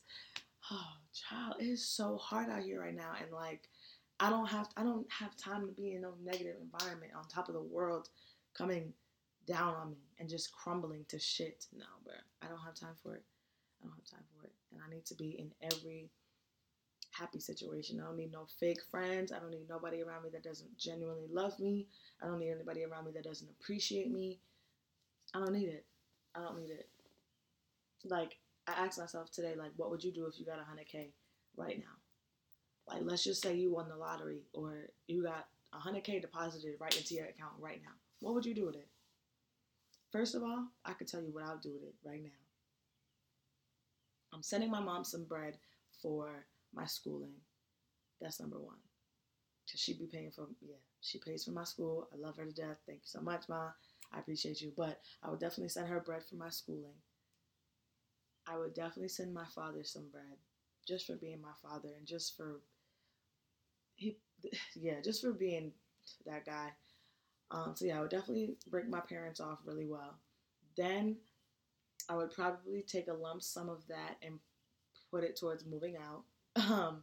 Oh, 0.72 0.94
child, 1.14 1.56
it 1.60 1.66
is 1.66 1.88
so 1.88 2.18
hard 2.18 2.50
out 2.50 2.64
here 2.64 2.82
right 2.82 2.96
now, 2.96 3.12
and 3.22 3.32
like 3.32 3.70
I 4.20 4.30
don't 4.30 4.48
have 4.48 4.70
I 4.78 4.84
don't 4.84 5.12
have 5.12 5.36
time 5.36 5.68
to 5.68 5.74
be 5.74 5.94
in 5.94 6.02
no 6.02 6.14
negative 6.24 6.56
environment 6.62 7.12
on 7.16 7.28
top 7.28 7.50
of 7.50 7.54
the 7.54 7.62
world 7.62 8.10
coming 8.58 8.94
down 9.46 9.76
on 9.76 9.92
me 9.92 9.98
and 10.20 10.30
just 10.30 10.54
crumbling 10.54 11.06
to 11.10 11.20
shit. 11.20 11.68
No, 11.76 11.86
bro. 12.04 12.14
I 12.42 12.48
don't 12.48 12.64
have 12.66 12.76
time 12.76 12.96
for 13.04 13.16
it. 13.16 13.24
I 13.82 13.88
don't 13.88 13.96
have 13.96 14.06
time 14.06 14.26
for 14.36 14.48
it. 14.48 14.54
And 14.75 14.84
I 14.86 14.94
need 14.94 15.05
to 15.08 15.15
be 15.15 15.39
in 15.39 15.51
every 15.74 16.12
happy 17.12 17.39
situation. 17.39 18.00
I 18.00 18.05
don't 18.05 18.17
need 18.17 18.32
no 18.32 18.46
fake 18.60 18.82
friends. 18.91 19.32
I 19.32 19.39
don't 19.39 19.51
need 19.51 19.70
nobody 19.70 20.03
around 20.03 20.24
me 20.24 20.29
that 20.34 20.44
doesn't 20.44 20.77
genuinely 20.77 21.27
love 21.32 21.58
me. 21.60 21.88
I 22.22 22.27
don't 22.27 22.39
need 22.39 22.51
anybody 22.51 22.84
around 22.84 23.05
me 23.05 23.12
that 23.13 23.24
doesn't 23.24 23.50
appreciate 23.60 24.12
me. 24.12 24.39
I 25.34 25.39
don't 25.39 25.53
need 25.53 25.70
it. 25.70 25.86
I 26.36 26.41
don't 26.41 26.58
need 26.58 26.70
it. 26.70 26.89
Like 28.03 28.38
I 28.67 28.86
asked 28.86 29.00
myself 29.00 29.32
today, 29.32 29.55
like, 29.58 29.72
what 29.77 29.89
would 29.89 30.03
you 30.03 30.12
do 30.12 30.25
if 30.27 30.39
you 30.39 30.46
got 30.46 30.60
100k 30.60 31.12
right 31.58 31.79
now? 31.79 31.96
like 32.88 33.01
let's 33.03 33.24
just 33.24 33.41
say 33.41 33.55
you 33.55 33.72
won 33.74 33.89
the 33.89 33.96
lottery 33.96 34.44
or 34.53 34.89
you 35.08 35.24
got 35.24 35.48
100k 35.74 36.22
deposited 36.22 36.75
right 36.79 36.96
into 36.96 37.15
your 37.15 37.25
account 37.25 37.53
right 37.60 37.82
now 37.84 37.91
what 38.20 38.34
would 38.34 38.46
you 38.46 38.53
do 38.53 38.65
with 38.65 38.75
it 38.75 38.88
first 40.12 40.36
of 40.36 40.44
all 40.44 40.65
i 40.86 40.94
could 40.94 41.08
tell 41.08 41.22
you 41.22 41.34
what 41.34 41.44
i'll 41.44 41.58
do 41.58 41.74
with 41.74 41.84
it 41.84 41.96
right 42.03 42.24
now 42.24 42.45
i'm 44.36 44.44
sending 44.44 44.72
my 44.72 44.82
mom 44.82 45.06
some 45.06 45.25
bread 45.25 45.58
for 46.01 46.48
my 46.75 46.86
schooling. 46.86 47.36
That's 48.22 48.39
number 48.42 48.60
one. 48.60 48.77
Because 49.65 49.82
she 49.82 49.94
be 49.94 50.08
paying 50.08 50.32
for 50.32 50.48
yeah 50.62 50.77
she 51.01 51.20
pays 51.20 51.46
for 51.46 51.51
my 51.51 51.63
school. 51.65 52.10
I 52.13 52.18
love 52.18 52.38
her 52.38 52.46
to 52.46 52.51
death. 52.54 52.77
Thank 52.88 53.00
you 53.01 53.08
so 53.08 53.22
much 53.22 53.50
ma. 53.50 53.72
I 54.13 54.20
appreciate 54.20 54.62
you. 54.62 54.74
But 54.75 55.01
i 55.24 55.30
would 55.30 55.39
definitely 55.39 55.70
send 55.70 55.88
her 55.89 56.00
bread 56.01 56.24
for 56.25 56.36
my 56.36 56.50
schooling. 56.50 56.96
I 58.48 58.58
would 58.58 58.74
definitely 58.74 59.10
send 59.10 59.36
my 59.36 59.46
father 59.46 59.84
some 59.84 60.10
bread 60.10 60.39
just 60.88 61.06
for 61.06 61.15
being 61.15 61.42
my 61.42 61.54
father 61.62 61.94
and 61.96 62.08
just 62.08 62.36
for 62.36 62.62
he 63.96 64.18
yeah, 64.75 65.01
just 65.01 65.22
for 65.22 65.34
being 65.34 65.72
that 66.25 66.46
guy. 66.46 66.70
Um, 67.51 67.74
so 67.75 67.86
yeah, 67.86 68.00
I 68.00 68.01
would 68.01 68.12
definitely 68.12 68.58
break 68.70 68.89
my 68.89 69.01
parents 69.01 69.39
off 69.39 69.60
really 69.65 69.88
well. 69.88 70.15
Then 70.77 71.18
I 72.10 72.16
would 72.16 72.32
probably 72.32 72.84
take 72.88 73.08
a 73.08 73.14
lump 73.14 73.42
sum 73.42 73.70
of 73.70 73.86
that 73.88 74.18
and 74.22 74.40
put 75.12 75.24
it 75.24 75.36
towards 75.36 75.66
moving 75.66 75.98
out. 75.98 76.24
Um, 76.58 77.02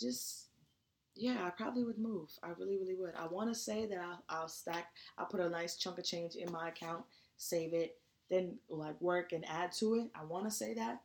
just 0.00 0.46
yeah, 1.14 1.44
I 1.44 1.50
probably 1.50 1.84
would 1.84 1.98
move. 1.98 2.30
I 2.42 2.48
really, 2.58 2.78
really 2.78 2.94
would. 2.94 3.14
I 3.16 3.26
want 3.26 3.52
to 3.52 3.58
say 3.58 3.86
that 3.86 3.98
I'll, 3.98 4.22
I'll 4.28 4.48
stack, 4.48 4.86
I'll 5.18 5.26
put 5.26 5.40
a 5.40 5.48
nice 5.48 5.76
chunk 5.76 5.98
of 5.98 6.04
change 6.04 6.36
in 6.36 6.50
my 6.50 6.68
account, 6.68 7.04
save 7.36 7.74
it, 7.74 7.96
then 8.30 8.56
like 8.70 9.00
work 9.00 9.32
and 9.32 9.44
add 9.46 9.72
to 9.72 9.96
it. 9.96 10.10
I 10.18 10.24
want 10.24 10.44
to 10.46 10.50
say 10.50 10.74
that. 10.74 11.02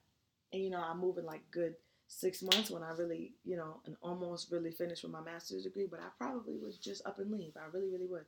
And, 0.54 0.64
you 0.64 0.70
know, 0.70 0.82
I'm 0.82 1.02
moving 1.02 1.26
like 1.26 1.42
good 1.52 1.76
six 2.08 2.42
months 2.42 2.72
when 2.72 2.84
I 2.84 2.92
really, 2.92 3.34
you 3.44 3.58
know, 3.58 3.82
and 3.86 3.98
almost 4.02 4.50
really 4.50 4.72
finished 4.72 5.04
with 5.04 5.12
my 5.12 5.22
master's 5.22 5.64
degree, 5.64 5.88
but 5.90 6.00
I 6.00 6.08
probably 6.18 6.56
would 6.58 6.82
just 6.82 7.06
up 7.06 7.20
and 7.20 7.30
leave. 7.30 7.52
I 7.58 7.68
really, 7.74 7.90
really 7.92 8.08
would. 8.08 8.26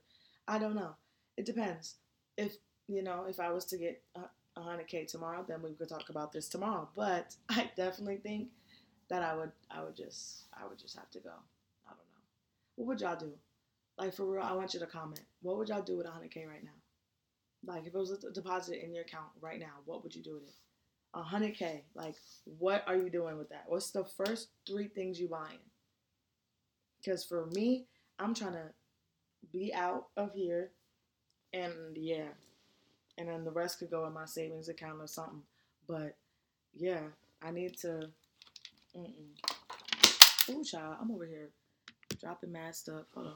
I 0.48 0.60
don't 0.60 0.76
know. 0.76 0.96
It 1.38 1.46
depends. 1.46 1.96
If, 2.38 2.58
you 2.90 3.04
know, 3.04 3.26
if 3.30 3.40
I 3.40 3.52
was 3.52 3.66
to 3.66 3.78
get 3.78 4.02
a 4.16 4.60
100K 4.60 5.08
tomorrow, 5.08 5.46
then 5.48 5.62
we 5.62 5.74
could 5.74 5.90
talk 5.90 6.10
about 6.10 6.32
this 6.32 6.50
tomorrow. 6.50 6.90
But 6.96 7.36
I 7.50 7.70
definitely 7.78 8.18
think 8.18 8.50
that 9.10 9.22
I 9.24 9.36
would, 9.36 9.52
I 9.72 9.84
would 9.84 9.96
just, 9.96 10.46
I 10.54 10.68
would 10.68 10.80
just 10.80 10.98
have 10.98 11.10
to 11.12 11.20
go. 11.20 11.32
I 11.88 11.92
don't 11.92 11.98
know. 11.98 12.24
What 12.76 12.88
would 12.88 13.02
y'all 13.02 13.16
do? 13.16 13.32
Like 13.98 14.14
for 14.14 14.26
real, 14.26 14.44
I 14.44 14.54
want 14.54 14.74
you 14.74 14.80
to 14.80 14.86
comment. 14.86 15.22
What 15.42 15.58
would 15.58 15.70
y'all 15.70 15.82
do 15.82 15.98
with 15.98 16.08
100k 16.08 16.48
right 16.48 16.64
now? 16.64 16.72
Like 17.66 17.86
if 17.86 17.94
it 17.94 17.98
was 17.98 18.12
a 18.12 18.32
deposit 18.32 18.84
in 18.84 18.94
your 18.94 19.04
account 19.04 19.28
right 19.42 19.60
now, 19.60 19.82
what 19.86 20.04
would 20.04 20.16
you 20.16 20.24
do 20.24 20.36
with 20.36 20.44
it? 20.44 20.56
100k. 21.16 21.82
Like 21.96 22.16
what 22.46 22.84
are 22.88 22.96
you 22.96 23.10
doing 23.10 23.38
with 23.38 23.50
that? 23.50 23.66
What's 23.68 23.92
the 23.92 24.06
first 24.06 24.50
three 24.68 24.88
things 24.88 25.20
you 25.20 25.28
buying? 25.28 25.60
Because 26.98 27.24
for 27.24 27.48
me, 27.48 27.86
I'm 28.20 28.34
trying 28.34 28.54
to 28.54 28.72
be 29.52 29.74
out 29.74 30.08
of 30.18 30.34
here, 30.34 30.72
and 31.54 31.96
yeah, 31.96 32.28
and 33.20 33.28
then 33.28 33.44
the 33.44 33.52
rest 33.52 33.80
could 33.80 33.92
go 33.92 34.08
in 34.08 34.14
my 34.14 34.26
savings 34.26 34.70
account 34.70 35.02
or 35.02 35.08
something. 35.08 35.44
But 35.88 36.16
yeah, 36.76 37.02
I 37.44 37.52
need 37.52 37.78
to. 37.80 38.10
Ooh, 40.50 40.64
child, 40.64 40.96
I'm 41.00 41.12
over 41.12 41.26
here 41.26 41.50
dropping 42.20 42.52
mad 42.52 42.76
stuff. 42.76 43.04
Hold 43.14 43.28
on. 43.28 43.34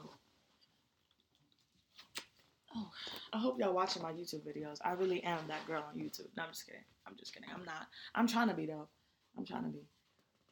Oh, 2.76 2.90
I 3.32 3.38
hope 3.38 3.60
y'all 3.60 3.72
watching 3.72 4.02
my 4.02 4.10
YouTube 4.10 4.42
videos. 4.42 4.78
I 4.84 4.92
really 4.92 5.22
am 5.22 5.46
that 5.46 5.64
girl 5.66 5.84
on 5.88 5.96
YouTube. 5.96 6.26
No, 6.36 6.42
I'm 6.42 6.50
just 6.50 6.66
kidding. 6.66 6.82
I'm 7.06 7.14
just 7.16 7.32
kidding. 7.32 7.48
I'm 7.54 7.64
not. 7.64 7.86
I'm 8.16 8.26
trying 8.26 8.48
to 8.48 8.54
be 8.54 8.66
though. 8.66 8.88
I'm 9.38 9.44
trying 9.44 9.64
to 9.64 9.68
be. 9.68 9.86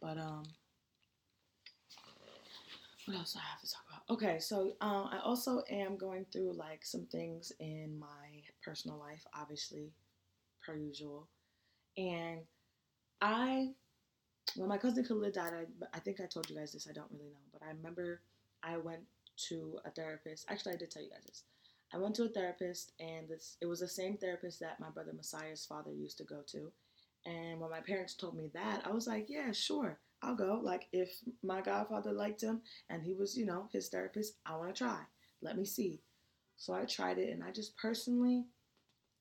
But 0.00 0.18
um, 0.18 0.44
what 3.06 3.16
else 3.16 3.32
do 3.32 3.40
I 3.40 3.50
have 3.50 3.60
to 3.60 3.70
talk 3.70 3.82
about? 3.88 4.14
Okay, 4.14 4.38
so 4.38 4.76
um, 4.80 5.08
I 5.12 5.18
also 5.24 5.62
am 5.70 5.96
going 5.96 6.26
through 6.32 6.52
like 6.52 6.84
some 6.84 7.06
things 7.06 7.52
in 7.58 7.98
my 7.98 8.42
personal 8.64 8.98
life, 8.98 9.24
obviously, 9.34 9.92
per 10.64 10.76
usual, 10.76 11.28
and 11.96 12.40
I 13.20 13.70
when 14.56 14.68
my 14.68 14.78
cousin 14.78 15.04
Khalid 15.04 15.34
died, 15.34 15.52
I, 15.54 15.96
I 15.96 16.00
think 16.00 16.20
I 16.20 16.26
told 16.26 16.48
you 16.50 16.56
guys 16.56 16.72
this. 16.72 16.88
I 16.88 16.92
don't 16.92 17.10
really 17.12 17.30
know, 17.30 17.48
but 17.52 17.62
I 17.62 17.70
remember 17.70 18.20
I 18.62 18.76
went 18.76 19.00
to 19.48 19.78
a 19.84 19.90
therapist. 19.90 20.46
Actually, 20.48 20.74
I 20.74 20.76
did 20.76 20.90
tell 20.90 21.02
you 21.02 21.10
guys 21.10 21.24
this. 21.26 21.44
I 21.94 21.98
went 21.98 22.14
to 22.16 22.24
a 22.24 22.28
therapist, 22.28 22.92
and 23.00 23.28
this 23.28 23.56
it 23.60 23.66
was 23.66 23.80
the 23.80 23.88
same 23.88 24.16
therapist 24.16 24.60
that 24.60 24.80
my 24.80 24.90
brother 24.90 25.12
Messiah's 25.14 25.64
father 25.64 25.92
used 25.92 26.18
to 26.18 26.24
go 26.24 26.40
to. 26.48 26.70
And 27.24 27.60
when 27.60 27.70
my 27.70 27.80
parents 27.80 28.14
told 28.14 28.36
me 28.36 28.50
that, 28.54 28.82
I 28.84 28.90
was 28.90 29.06
like, 29.06 29.26
yeah, 29.28 29.52
sure, 29.52 29.98
I'll 30.22 30.36
go. 30.36 30.60
Like, 30.62 30.86
if 30.92 31.10
my 31.42 31.60
godfather 31.60 32.12
liked 32.12 32.42
him 32.42 32.62
and 32.88 33.02
he 33.02 33.14
was, 33.14 33.36
you 33.36 33.44
know, 33.44 33.68
his 33.72 33.88
therapist, 33.88 34.34
I 34.46 34.56
want 34.56 34.74
to 34.74 34.84
try. 34.84 35.00
Let 35.40 35.56
me 35.56 35.64
see. 35.64 36.00
So 36.56 36.72
I 36.74 36.84
tried 36.84 37.18
it, 37.18 37.30
and 37.30 37.42
I 37.42 37.50
just 37.50 37.76
personally 37.76 38.44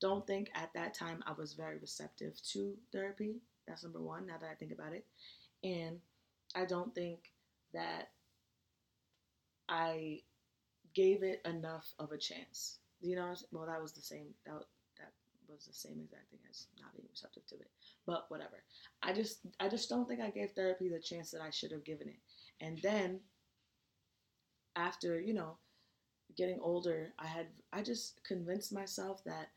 don't 0.00 0.26
think 0.26 0.50
at 0.54 0.72
that 0.74 0.94
time 0.94 1.22
I 1.26 1.32
was 1.32 1.54
very 1.54 1.78
receptive 1.78 2.34
to 2.52 2.74
therapy. 2.92 3.40
That's 3.66 3.82
number 3.82 4.00
one, 4.00 4.26
now 4.26 4.38
that 4.40 4.50
I 4.50 4.54
think 4.54 4.72
about 4.72 4.92
it. 4.92 5.06
And 5.64 5.98
I 6.54 6.64
don't 6.64 6.94
think 6.94 7.32
that 7.72 8.10
I 9.68 10.20
gave 10.94 11.22
it 11.22 11.40
enough 11.44 11.94
of 11.98 12.12
a 12.12 12.18
chance. 12.18 12.78
You 13.00 13.16
know, 13.16 13.34
well, 13.50 13.66
that 13.66 13.82
was 13.82 13.92
the 13.92 14.02
same. 14.02 14.34
That 14.46 14.64
was 15.52 15.66
the 15.66 15.72
same 15.72 16.00
exact 16.02 16.30
thing 16.30 16.40
as 16.50 16.66
not 16.80 16.94
being 16.94 17.06
receptive 17.10 17.46
to 17.46 17.54
it. 17.56 17.70
But 18.06 18.26
whatever. 18.28 18.62
I 19.02 19.12
just 19.12 19.40
I 19.60 19.68
just 19.68 19.88
don't 19.88 20.06
think 20.08 20.20
I 20.20 20.30
gave 20.30 20.52
therapy 20.52 20.88
the 20.88 21.00
chance 21.00 21.30
that 21.30 21.40
I 21.40 21.50
should 21.50 21.72
have 21.72 21.84
given 21.84 22.08
it. 22.08 22.20
And 22.60 22.78
then 22.82 23.20
after 24.76 25.20
you 25.20 25.34
know 25.34 25.56
getting 26.36 26.60
older, 26.60 27.12
I 27.18 27.26
had 27.26 27.46
I 27.72 27.82
just 27.82 28.22
convinced 28.24 28.72
myself 28.72 29.22
that 29.24 29.48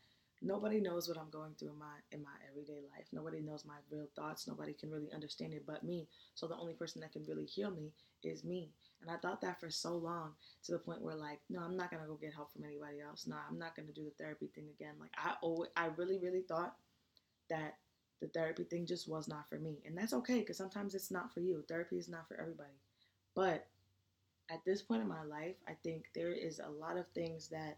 nobody 0.42 0.80
knows 0.80 1.08
what 1.08 1.18
I'm 1.18 1.30
going 1.30 1.54
through 1.58 1.70
in 1.70 1.78
my 1.78 1.96
in 2.12 2.22
my 2.22 2.36
everyday 2.50 2.80
life. 2.94 3.06
Nobody 3.12 3.40
knows 3.40 3.64
my 3.64 3.76
real 3.90 4.08
thoughts. 4.14 4.46
Nobody 4.46 4.72
can 4.72 4.90
really 4.90 5.12
understand 5.12 5.54
it 5.54 5.64
but 5.66 5.84
me. 5.84 6.08
So 6.34 6.46
the 6.46 6.56
only 6.56 6.74
person 6.74 7.00
that 7.00 7.12
can 7.12 7.24
really 7.24 7.46
heal 7.46 7.70
me 7.70 7.92
is 8.22 8.44
me. 8.44 8.70
And 9.02 9.10
I 9.10 9.16
thought 9.16 9.40
that 9.42 9.60
for 9.60 9.70
so 9.70 9.96
long 9.96 10.32
to 10.64 10.72
the 10.72 10.78
point 10.78 11.02
where 11.02 11.14
like, 11.14 11.40
no, 11.48 11.60
I'm 11.60 11.76
not 11.76 11.90
gonna 11.90 12.06
go 12.06 12.14
get 12.14 12.34
help 12.34 12.52
from 12.52 12.64
anybody 12.64 13.00
else. 13.00 13.26
No, 13.26 13.36
I'm 13.48 13.58
not 13.58 13.76
gonna 13.76 13.92
do 13.92 14.04
the 14.04 14.22
therapy 14.22 14.50
thing 14.54 14.68
again. 14.78 14.94
Like 15.00 15.12
I 15.16 15.34
always, 15.42 15.70
I 15.76 15.86
really, 15.96 16.18
really 16.18 16.42
thought 16.42 16.74
that 17.50 17.76
the 18.20 18.28
therapy 18.28 18.64
thing 18.64 18.86
just 18.86 19.08
was 19.08 19.28
not 19.28 19.48
for 19.48 19.58
me. 19.58 19.82
And 19.84 19.96
that's 19.96 20.14
okay 20.14 20.40
because 20.40 20.56
sometimes 20.56 20.94
it's 20.94 21.10
not 21.10 21.32
for 21.32 21.40
you. 21.40 21.64
Therapy 21.68 21.96
is 21.98 22.08
not 22.08 22.26
for 22.26 22.40
everybody. 22.40 22.70
But 23.34 23.66
at 24.50 24.64
this 24.64 24.82
point 24.82 25.02
in 25.02 25.08
my 25.08 25.22
life, 25.22 25.56
I 25.68 25.72
think 25.82 26.06
there 26.14 26.32
is 26.32 26.60
a 26.60 26.70
lot 26.70 26.96
of 26.96 27.06
things 27.14 27.48
that 27.48 27.76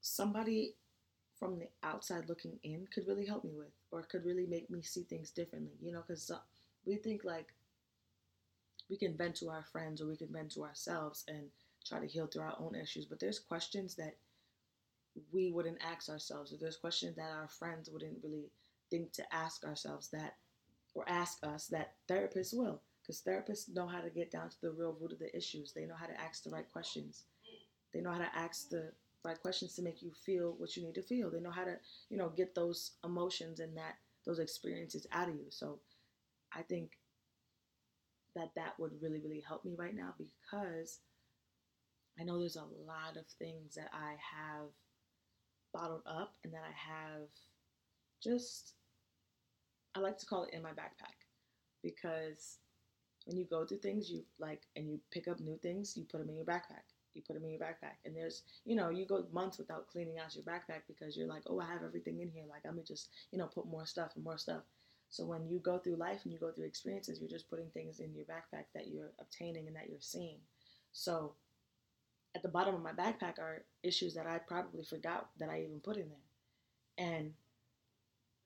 somebody 0.00 0.74
from 1.38 1.58
the 1.58 1.68
outside 1.82 2.28
looking 2.28 2.58
in 2.62 2.86
could 2.92 3.06
really 3.06 3.26
help 3.26 3.44
me 3.44 3.52
with 3.54 3.72
or 3.90 4.02
could 4.02 4.24
really 4.24 4.46
make 4.46 4.70
me 4.70 4.82
see 4.82 5.02
things 5.04 5.30
differently 5.30 5.72
you 5.80 5.92
know 5.92 6.02
because 6.06 6.30
we 6.84 6.96
think 6.96 7.24
like 7.24 7.46
we 8.90 8.96
can 8.96 9.16
vent 9.16 9.36
to 9.36 9.48
our 9.48 9.64
friends 9.72 10.00
or 10.00 10.06
we 10.06 10.16
can 10.16 10.28
vent 10.32 10.50
to 10.52 10.64
ourselves 10.64 11.24
and 11.28 11.44
try 11.86 11.98
to 11.98 12.06
heal 12.06 12.26
through 12.26 12.42
our 12.42 12.56
own 12.58 12.74
issues 12.74 13.06
but 13.06 13.20
there's 13.20 13.38
questions 13.38 13.94
that 13.94 14.16
we 15.32 15.50
wouldn't 15.50 15.78
ask 15.82 16.08
ourselves 16.08 16.52
or 16.52 16.56
there's 16.56 16.76
questions 16.76 17.16
that 17.16 17.30
our 17.30 17.48
friends 17.48 17.88
wouldn't 17.90 18.18
really 18.22 18.50
think 18.90 19.12
to 19.12 19.22
ask 19.34 19.64
ourselves 19.64 20.08
that 20.08 20.34
or 20.94 21.08
ask 21.08 21.38
us 21.44 21.66
that 21.66 21.94
therapists 22.08 22.54
will 22.54 22.80
because 23.02 23.22
therapists 23.26 23.74
know 23.74 23.86
how 23.86 24.00
to 24.00 24.10
get 24.10 24.30
down 24.30 24.48
to 24.48 24.60
the 24.60 24.70
real 24.70 24.96
root 25.00 25.12
of 25.12 25.18
the 25.18 25.34
issues 25.36 25.72
they 25.72 25.86
know 25.86 25.94
how 25.94 26.06
to 26.06 26.20
ask 26.20 26.42
the 26.42 26.50
right 26.50 26.70
questions 26.72 27.24
they 27.92 28.00
know 28.00 28.10
how 28.12 28.18
to 28.18 28.36
ask 28.36 28.68
the 28.68 28.92
right 29.24 29.40
questions 29.40 29.74
to 29.74 29.82
make 29.82 30.02
you 30.02 30.12
feel 30.24 30.54
what 30.58 30.76
you 30.76 30.82
need 30.82 30.94
to 30.94 31.02
feel. 31.02 31.30
They 31.30 31.40
know 31.40 31.50
how 31.50 31.64
to, 31.64 31.76
you 32.08 32.16
know, 32.16 32.30
get 32.30 32.54
those 32.54 32.92
emotions 33.04 33.60
and 33.60 33.76
that 33.76 33.96
those 34.26 34.38
experiences 34.38 35.06
out 35.12 35.28
of 35.28 35.34
you. 35.34 35.46
So 35.48 35.78
I 36.54 36.62
think 36.62 36.92
that 38.34 38.50
that 38.56 38.78
would 38.78 38.92
really 39.00 39.20
really 39.20 39.42
help 39.46 39.64
me 39.64 39.74
right 39.76 39.94
now 39.94 40.14
because 40.18 41.00
I 42.18 42.24
know 42.24 42.38
there's 42.38 42.56
a 42.56 42.60
lot 42.86 43.16
of 43.16 43.26
things 43.38 43.74
that 43.76 43.90
I 43.92 44.10
have 44.10 44.68
bottled 45.72 46.02
up 46.06 46.34
and 46.44 46.52
that 46.52 46.62
I 46.64 46.92
have 46.92 47.28
just 48.22 48.74
I 49.94 50.00
like 50.00 50.18
to 50.18 50.26
call 50.26 50.44
it 50.44 50.54
in 50.54 50.62
my 50.62 50.70
backpack 50.70 51.16
because 51.82 52.58
when 53.26 53.36
you 53.36 53.44
go 53.44 53.64
through 53.64 53.78
things 53.78 54.10
you 54.10 54.22
like 54.38 54.62
and 54.76 54.88
you 54.88 55.00
pick 55.10 55.28
up 55.28 55.40
new 55.40 55.58
things, 55.58 55.96
you 55.96 56.04
put 56.04 56.18
them 56.18 56.30
in 56.30 56.36
your 56.36 56.44
backpack 56.44 56.88
you 57.14 57.22
put 57.22 57.34
them 57.34 57.44
in 57.44 57.50
your 57.50 57.60
backpack. 57.60 57.98
And 58.04 58.14
there's, 58.16 58.42
you 58.64 58.76
know, 58.76 58.90
you 58.90 59.06
go 59.06 59.24
months 59.32 59.58
without 59.58 59.88
cleaning 59.88 60.18
out 60.18 60.34
your 60.34 60.44
backpack 60.44 60.82
because 60.86 61.16
you're 61.16 61.26
like, 61.26 61.42
oh, 61.48 61.60
I 61.60 61.66
have 61.66 61.82
everything 61.84 62.20
in 62.20 62.30
here. 62.30 62.44
Like, 62.48 62.72
me 62.74 62.82
just, 62.86 63.10
you 63.32 63.38
know, 63.38 63.46
put 63.46 63.66
more 63.66 63.86
stuff 63.86 64.12
and 64.14 64.24
more 64.24 64.38
stuff. 64.38 64.62
So 65.10 65.24
when 65.24 65.48
you 65.48 65.58
go 65.58 65.78
through 65.78 65.96
life 65.96 66.20
and 66.22 66.32
you 66.32 66.38
go 66.38 66.52
through 66.52 66.66
experiences, 66.66 67.20
you're 67.20 67.28
just 67.28 67.50
putting 67.50 67.68
things 67.70 67.98
in 67.98 68.14
your 68.14 68.24
backpack 68.24 68.64
that 68.74 68.88
you're 68.88 69.10
obtaining 69.20 69.66
and 69.66 69.76
that 69.76 69.88
you're 69.88 69.98
seeing. 70.00 70.38
So 70.92 71.32
at 72.34 72.42
the 72.42 72.48
bottom 72.48 72.76
of 72.76 72.82
my 72.82 72.92
backpack 72.92 73.38
are 73.40 73.64
issues 73.82 74.14
that 74.14 74.26
I 74.26 74.38
probably 74.38 74.84
forgot 74.84 75.28
that 75.38 75.50
I 75.50 75.62
even 75.62 75.80
put 75.80 75.96
in 75.96 76.08
there. 76.08 77.06
And 77.06 77.32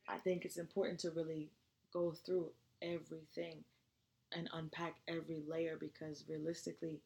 I 0.08 0.16
think 0.16 0.44
it's 0.44 0.56
important 0.56 1.00
to 1.00 1.10
really 1.10 1.50
go 1.92 2.12
through 2.24 2.48
everything 2.80 3.64
and 4.32 4.48
unpack 4.54 4.96
every 5.06 5.42
layer 5.46 5.76
because 5.78 6.24
realistically, 6.28 7.00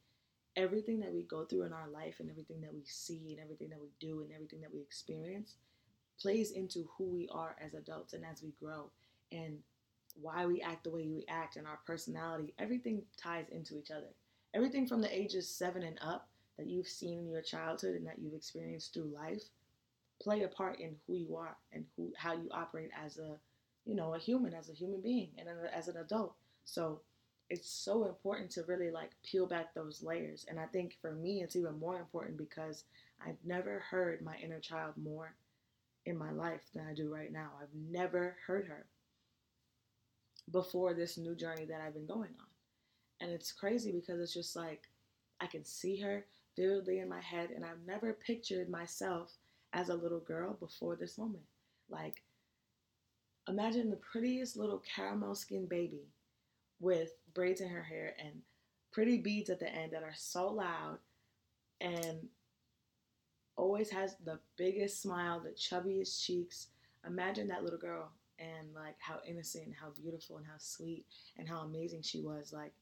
everything 0.56 1.00
that 1.00 1.12
we 1.12 1.22
go 1.22 1.44
through 1.44 1.64
in 1.64 1.72
our 1.72 1.88
life 1.88 2.16
and 2.20 2.30
everything 2.30 2.60
that 2.60 2.72
we 2.72 2.82
see 2.84 3.32
and 3.32 3.40
everything 3.40 3.70
that 3.70 3.80
we 3.80 3.90
do 4.00 4.22
and 4.22 4.32
everything 4.32 4.60
that 4.60 4.72
we 4.72 4.80
experience 4.80 5.54
plays 6.20 6.52
into 6.52 6.88
who 6.96 7.04
we 7.04 7.28
are 7.32 7.54
as 7.64 7.74
adults 7.74 8.12
and 8.12 8.24
as 8.24 8.42
we 8.42 8.52
grow 8.60 8.90
and 9.32 9.58
why 10.20 10.46
we 10.46 10.60
act 10.60 10.84
the 10.84 10.90
way 10.90 11.06
we 11.06 11.24
act 11.28 11.56
and 11.56 11.66
our 11.66 11.78
personality 11.86 12.52
everything 12.58 13.02
ties 13.16 13.46
into 13.50 13.78
each 13.78 13.90
other 13.90 14.08
everything 14.54 14.86
from 14.86 15.00
the 15.00 15.16
ages 15.16 15.48
7 15.48 15.82
and 15.82 15.98
up 16.00 16.28
that 16.56 16.66
you've 16.66 16.88
seen 16.88 17.18
in 17.18 17.28
your 17.28 17.42
childhood 17.42 17.94
and 17.94 18.06
that 18.06 18.18
you've 18.18 18.34
experienced 18.34 18.92
through 18.92 19.12
life 19.14 19.42
play 20.20 20.42
a 20.42 20.48
part 20.48 20.80
in 20.80 20.96
who 21.06 21.14
you 21.14 21.36
are 21.36 21.56
and 21.72 21.84
who 21.96 22.12
how 22.16 22.32
you 22.32 22.48
operate 22.50 22.90
as 23.04 23.18
a 23.18 23.36
you 23.84 23.94
know 23.94 24.14
a 24.14 24.18
human 24.18 24.52
as 24.52 24.68
a 24.68 24.74
human 24.74 25.00
being 25.00 25.28
and 25.38 25.48
as 25.72 25.86
an 25.86 25.96
adult 25.96 26.34
so 26.64 27.00
it's 27.50 27.70
so 27.70 28.04
important 28.04 28.50
to 28.50 28.62
really 28.64 28.90
like 28.90 29.10
peel 29.24 29.46
back 29.46 29.72
those 29.74 30.02
layers. 30.02 30.44
And 30.48 30.60
I 30.60 30.66
think 30.66 30.96
for 31.00 31.12
me, 31.12 31.42
it's 31.42 31.56
even 31.56 31.78
more 31.78 31.98
important 31.98 32.36
because 32.36 32.84
I've 33.26 33.38
never 33.44 33.84
heard 33.90 34.22
my 34.22 34.36
inner 34.36 34.60
child 34.60 34.94
more 35.02 35.34
in 36.04 36.16
my 36.16 36.30
life 36.30 36.60
than 36.74 36.86
I 36.86 36.94
do 36.94 37.12
right 37.12 37.32
now. 37.32 37.50
I've 37.60 37.74
never 37.74 38.36
heard 38.46 38.66
her 38.66 38.86
before 40.52 40.94
this 40.94 41.18
new 41.18 41.34
journey 41.34 41.64
that 41.66 41.80
I've 41.80 41.94
been 41.94 42.06
going 42.06 42.30
on. 42.38 42.46
And 43.20 43.30
it's 43.30 43.52
crazy 43.52 43.92
because 43.92 44.20
it's 44.20 44.34
just 44.34 44.56
like 44.56 44.88
I 45.40 45.46
can 45.46 45.64
see 45.64 45.96
her 46.00 46.24
vividly 46.56 46.98
in 46.98 47.08
my 47.08 47.20
head, 47.20 47.50
and 47.50 47.64
I've 47.64 47.86
never 47.86 48.12
pictured 48.12 48.68
myself 48.68 49.32
as 49.72 49.88
a 49.88 49.94
little 49.94 50.20
girl 50.20 50.54
before 50.54 50.96
this 50.96 51.18
moment. 51.18 51.44
Like, 51.88 52.22
imagine 53.48 53.90
the 53.90 53.96
prettiest 53.96 54.56
little 54.56 54.82
caramel 54.94 55.34
skinned 55.34 55.68
baby 55.68 56.08
with 56.80 57.12
braids 57.34 57.60
in 57.60 57.68
her 57.68 57.82
hair 57.82 58.14
and 58.22 58.32
pretty 58.92 59.18
beads 59.18 59.50
at 59.50 59.60
the 59.60 59.68
end 59.68 59.92
that 59.92 60.02
are 60.02 60.14
so 60.16 60.48
loud 60.48 60.98
and 61.80 62.28
always 63.56 63.90
has 63.90 64.16
the 64.24 64.38
biggest 64.56 65.02
smile, 65.02 65.40
the 65.40 65.50
chubbiest 65.50 66.24
cheeks. 66.24 66.68
Imagine 67.06 67.48
that 67.48 67.62
little 67.62 67.78
girl 67.78 68.10
and 68.38 68.74
like 68.74 68.96
how 68.98 69.20
innocent, 69.26 69.66
and 69.66 69.74
how 69.74 69.90
beautiful, 69.90 70.36
and 70.36 70.46
how 70.46 70.58
sweet 70.58 71.04
and 71.36 71.48
how 71.48 71.60
amazing 71.60 72.02
she 72.02 72.20
was. 72.20 72.52
Like 72.52 72.72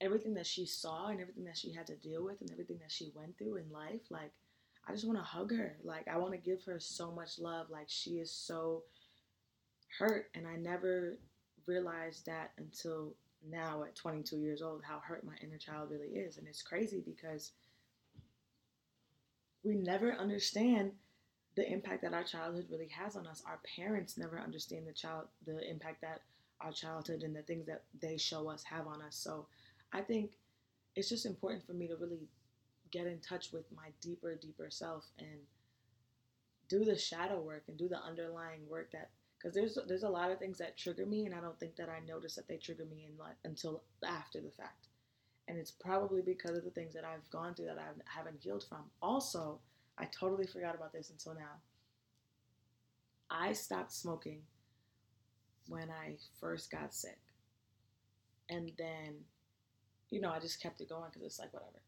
everything 0.00 0.34
that 0.34 0.46
she 0.46 0.64
saw 0.64 1.08
and 1.08 1.20
everything 1.20 1.44
that 1.44 1.56
she 1.56 1.72
had 1.72 1.86
to 1.88 1.96
deal 1.96 2.24
with 2.24 2.40
and 2.40 2.50
everything 2.52 2.78
that 2.80 2.92
she 2.92 3.10
went 3.14 3.36
through 3.36 3.56
in 3.56 3.70
life. 3.72 4.00
Like 4.10 4.32
I 4.86 4.92
just 4.92 5.06
want 5.06 5.18
to 5.18 5.24
hug 5.24 5.54
her. 5.54 5.76
Like 5.84 6.08
I 6.08 6.16
want 6.18 6.32
to 6.32 6.38
give 6.38 6.62
her 6.64 6.78
so 6.80 7.10
much 7.10 7.38
love. 7.38 7.66
Like 7.70 7.88
she 7.88 8.12
is 8.12 8.30
so 8.32 8.84
hurt, 9.98 10.30
and 10.34 10.46
I 10.46 10.56
never 10.56 11.18
realized 11.66 12.26
that 12.26 12.52
until 12.58 13.14
now 13.48 13.84
at 13.84 13.94
22 13.94 14.36
years 14.36 14.62
old 14.62 14.82
how 14.82 14.98
hurt 14.98 15.24
my 15.24 15.34
inner 15.42 15.58
child 15.58 15.90
really 15.90 16.08
is. 16.08 16.38
And 16.38 16.46
it's 16.46 16.62
crazy 16.62 17.02
because 17.04 17.52
we 19.62 19.74
never 19.74 20.12
understand 20.12 20.92
the 21.58 21.72
impact 21.72 22.02
that 22.02 22.14
our 22.14 22.22
childhood 22.22 22.66
really 22.70 22.86
has 22.86 23.16
on 23.16 23.26
us. 23.26 23.42
Our 23.44 23.58
parents 23.76 24.16
never 24.16 24.38
understand 24.38 24.86
the 24.86 24.92
child 24.92 25.24
the 25.44 25.68
impact 25.68 26.02
that 26.02 26.20
our 26.60 26.70
childhood 26.70 27.24
and 27.24 27.34
the 27.34 27.42
things 27.42 27.66
that 27.66 27.82
they 28.00 28.16
show 28.16 28.48
us 28.48 28.62
have 28.62 28.86
on 28.86 29.02
us. 29.02 29.16
So 29.16 29.46
I 29.92 30.02
think 30.02 30.30
it's 30.94 31.08
just 31.08 31.26
important 31.26 31.66
for 31.66 31.72
me 31.72 31.88
to 31.88 31.96
really 31.96 32.28
get 32.92 33.08
in 33.08 33.18
touch 33.18 33.52
with 33.52 33.64
my 33.74 33.88
deeper, 34.00 34.36
deeper 34.36 34.68
self 34.70 35.04
and 35.18 35.40
do 36.68 36.84
the 36.84 36.96
shadow 36.96 37.40
work 37.40 37.64
and 37.66 37.76
do 37.76 37.88
the 37.88 38.00
underlying 38.00 38.60
work 38.70 38.92
that 38.92 39.10
because 39.36 39.52
there's 39.52 39.76
there's 39.88 40.04
a 40.04 40.08
lot 40.08 40.30
of 40.30 40.38
things 40.38 40.58
that 40.58 40.76
trigger 40.76 41.06
me 41.06 41.26
and 41.26 41.34
I 41.34 41.40
don't 41.40 41.58
think 41.58 41.74
that 41.74 41.88
I 41.88 42.06
notice 42.06 42.36
that 42.36 42.46
they 42.46 42.58
trigger 42.58 42.84
me 42.84 43.08
in 43.08 43.50
until 43.50 43.82
after 44.06 44.40
the 44.40 44.52
fact. 44.52 44.86
And 45.48 45.58
it's 45.58 45.72
probably 45.72 46.22
because 46.22 46.56
of 46.56 46.62
the 46.62 46.70
things 46.70 46.94
that 46.94 47.04
I've 47.04 47.28
gone 47.30 47.54
through 47.54 47.66
that 47.66 47.78
I 47.78 47.88
haven't 48.04 48.38
healed 48.40 48.64
from. 48.68 48.84
Also, 49.02 49.58
I 49.98 50.06
totally 50.06 50.46
forgot 50.46 50.74
about 50.74 50.92
this 50.92 51.10
until 51.10 51.34
now. 51.34 51.60
I 53.30 53.52
stopped 53.52 53.92
smoking 53.92 54.42
when 55.68 55.90
I 55.90 56.16
first 56.40 56.70
got 56.70 56.94
sick. 56.94 57.18
And 58.48 58.72
then, 58.78 59.16
you 60.10 60.20
know, 60.20 60.30
I 60.30 60.38
just 60.38 60.62
kept 60.62 60.80
it 60.80 60.88
going 60.88 61.10
because 61.12 61.26
it's 61.26 61.38
like, 61.38 61.52
whatever. 61.52 61.82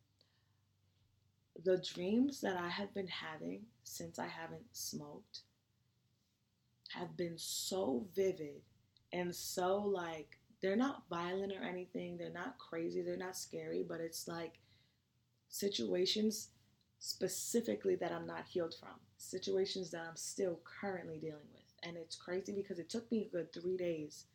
The 1.65 1.83
dreams 1.95 2.41
that 2.41 2.57
I 2.57 2.69
have 2.69 2.93
been 2.95 3.09
having 3.09 3.63
since 3.85 4.19
I 4.19 4.27
haven't 4.27 4.67
smoked 4.73 5.41
have 6.91 7.17
been 7.17 7.39
so 7.39 8.07
vivid 8.15 8.63
and 9.13 9.35
so 9.35 9.79
like 9.79 10.39
they're 10.61 10.77
not 10.77 11.05
violent 11.09 11.53
or 11.53 11.63
anything. 11.63 12.17
They're 12.17 12.31
not 12.31 12.59
crazy. 12.59 13.03
They're 13.03 13.17
not 13.17 13.37
scary, 13.37 13.85
but 13.89 14.01
it's 14.01 14.29
like 14.29 14.59
situations 15.49 16.49
specifically 17.01 17.97
that 17.97 18.13
I'm 18.13 18.27
not 18.27 18.47
healed 18.47 18.75
from, 18.79 18.91
situations 19.17 19.91
that 19.91 20.07
I'm 20.09 20.17
still 20.17 20.61
currently 20.81 21.19
dealing 21.19 21.49
with. 21.53 21.63
And 21.83 21.97
it's 21.97 22.15
crazy 22.15 22.53
because 22.53 22.79
it 22.79 22.91
took 22.91 23.11
me 23.11 23.27
a 23.27 23.37
good 23.37 23.53
three 23.53 23.77
days 23.77 24.27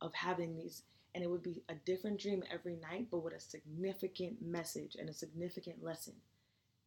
of 0.00 0.14
having 0.14 0.56
these, 0.56 0.82
and 1.14 1.22
it 1.22 1.30
would 1.30 1.42
be 1.42 1.62
a 1.68 1.74
different 1.74 2.20
dream 2.20 2.42
every 2.52 2.76
night, 2.76 3.08
but 3.10 3.24
with 3.24 3.34
a 3.34 3.40
significant 3.40 4.40
message 4.40 4.96
and 4.98 5.08
a 5.08 5.12
significant 5.14 5.82
lesson. 5.82 6.14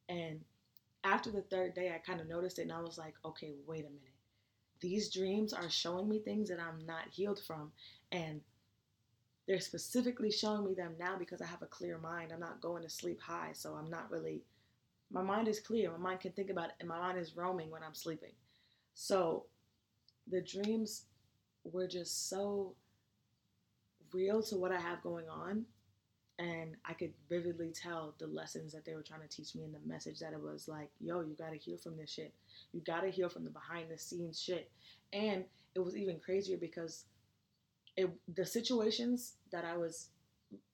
And 0.10 0.39
after 1.03 1.29
the 1.29 1.42
third 1.42 1.74
day, 1.75 1.94
I 1.94 1.98
kind 1.98 2.22
of 2.22 2.27
noticed 2.27 2.59
it 2.59 2.63
and 2.63 2.72
I 2.72 2.81
was 2.81 2.98
like, 2.98 3.13
okay, 3.25 3.53
wait 3.66 3.85
a 3.85 3.90
minute. 3.90 4.01
These 4.79 5.11
dreams 5.11 5.53
are 5.53 5.70
showing 5.70 6.07
me 6.07 6.20
things 6.20 6.50
that 6.50 6.59
I'm 6.59 6.85
not 6.85 7.09
healed 7.11 7.40
from. 7.46 7.72
And 8.11 8.42
they're 9.48 9.59
specifically 9.59 10.31
showing 10.31 10.66
me 10.66 10.74
them 10.74 10.94
now 11.00 11.18
because 11.18 11.42
I 11.42 11.46
have 11.48 11.61
a 11.61 11.68
clear 11.68 11.98
mind. 11.98 12.31
I'm 12.31 12.40
not 12.40 12.61
going 12.61 12.83
to 12.83 12.90
sleep 12.90 13.22
high, 13.22 13.51
so 13.53 13.74
I'm 13.74 13.90
not 13.90 14.11
really. 14.11 14.44
My 15.11 15.22
mind 15.22 15.48
is 15.48 15.59
clear. 15.59 15.91
My 15.91 15.98
mind 15.98 16.20
can 16.22 16.31
think 16.33 16.50
about 16.50 16.70
it, 16.70 16.75
and 16.79 16.89
my 16.89 17.00
mind 17.00 17.17
is 17.17 17.35
roaming 17.35 17.72
when 17.72 17.83
I'm 17.83 17.93
sleeping. 17.93 18.33
So 18.93 19.46
the 20.29 20.41
dreams 20.41 21.05
were 21.63 21.87
just 21.87 22.29
so 22.29 22.75
real 24.13 24.41
to 24.43 24.57
what 24.57 24.72
I 24.72 24.79
have 24.79 25.01
going 25.01 25.29
on. 25.29 25.65
And 26.39 26.75
I 26.85 26.93
could 26.93 27.13
vividly 27.29 27.72
tell 27.72 28.13
the 28.20 28.27
lessons 28.27 28.72
that 28.74 28.85
they 28.85 28.93
were 28.93 29.01
trying 29.01 29.22
to 29.22 29.27
teach 29.27 29.55
me 29.55 29.63
and 29.63 29.74
the 29.74 29.79
message 29.87 30.20
that 30.20 30.33
it 30.33 30.41
was 30.41 30.67
like, 30.67 30.89
yo, 31.00 31.22
you 31.22 31.35
got 31.35 31.51
to 31.51 31.57
heal 31.57 31.77
from 31.77 31.98
this 31.98 32.11
shit. 32.11 32.31
You 32.74 32.81
got 32.81 33.01
to 33.01 33.09
heal 33.09 33.27
from 33.27 33.43
the 33.43 33.50
behind 33.50 33.89
the 33.89 33.98
scenes 33.98 34.39
shit. 34.39 34.70
And 35.13 35.46
it 35.74 35.79
was 35.79 35.98
even 35.98 36.20
crazier 36.20 36.57
because 36.57 37.05
it, 37.96 38.11
the 38.35 38.46
situations 38.46 39.33
that 39.51 39.65
I 39.65 39.77
was 39.77 40.09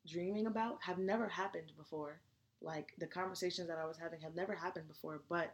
dreaming 0.05 0.47
about 0.47 0.79
have 0.81 0.97
never 0.97 1.29
happened 1.29 1.71
before. 1.77 2.19
Like 2.63 2.93
the 2.97 3.07
conversations 3.07 3.67
that 3.67 3.77
I 3.77 3.85
was 3.85 3.97
having 3.97 4.21
have 4.21 4.35
never 4.35 4.55
happened 4.55 4.87
before. 4.87 5.21
But 5.29 5.53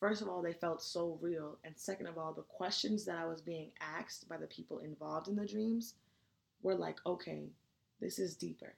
first 0.00 0.22
of 0.22 0.28
all, 0.28 0.42
they 0.42 0.54
felt 0.54 0.82
so 0.82 1.18
real. 1.20 1.58
And 1.62 1.74
second 1.76 2.06
of 2.06 2.18
all, 2.18 2.32
the 2.32 2.42
questions 2.42 3.04
that 3.04 3.18
I 3.18 3.26
was 3.26 3.42
being 3.42 3.70
asked 3.80 4.28
by 4.28 4.38
the 4.38 4.46
people 4.46 4.78
involved 4.78 5.28
in 5.28 5.36
the 5.36 5.46
dreams 5.46 5.94
were 6.62 6.74
like, 6.74 6.96
okay, 7.06 7.50
this 8.00 8.18
is 8.18 8.34
deeper. 8.34 8.74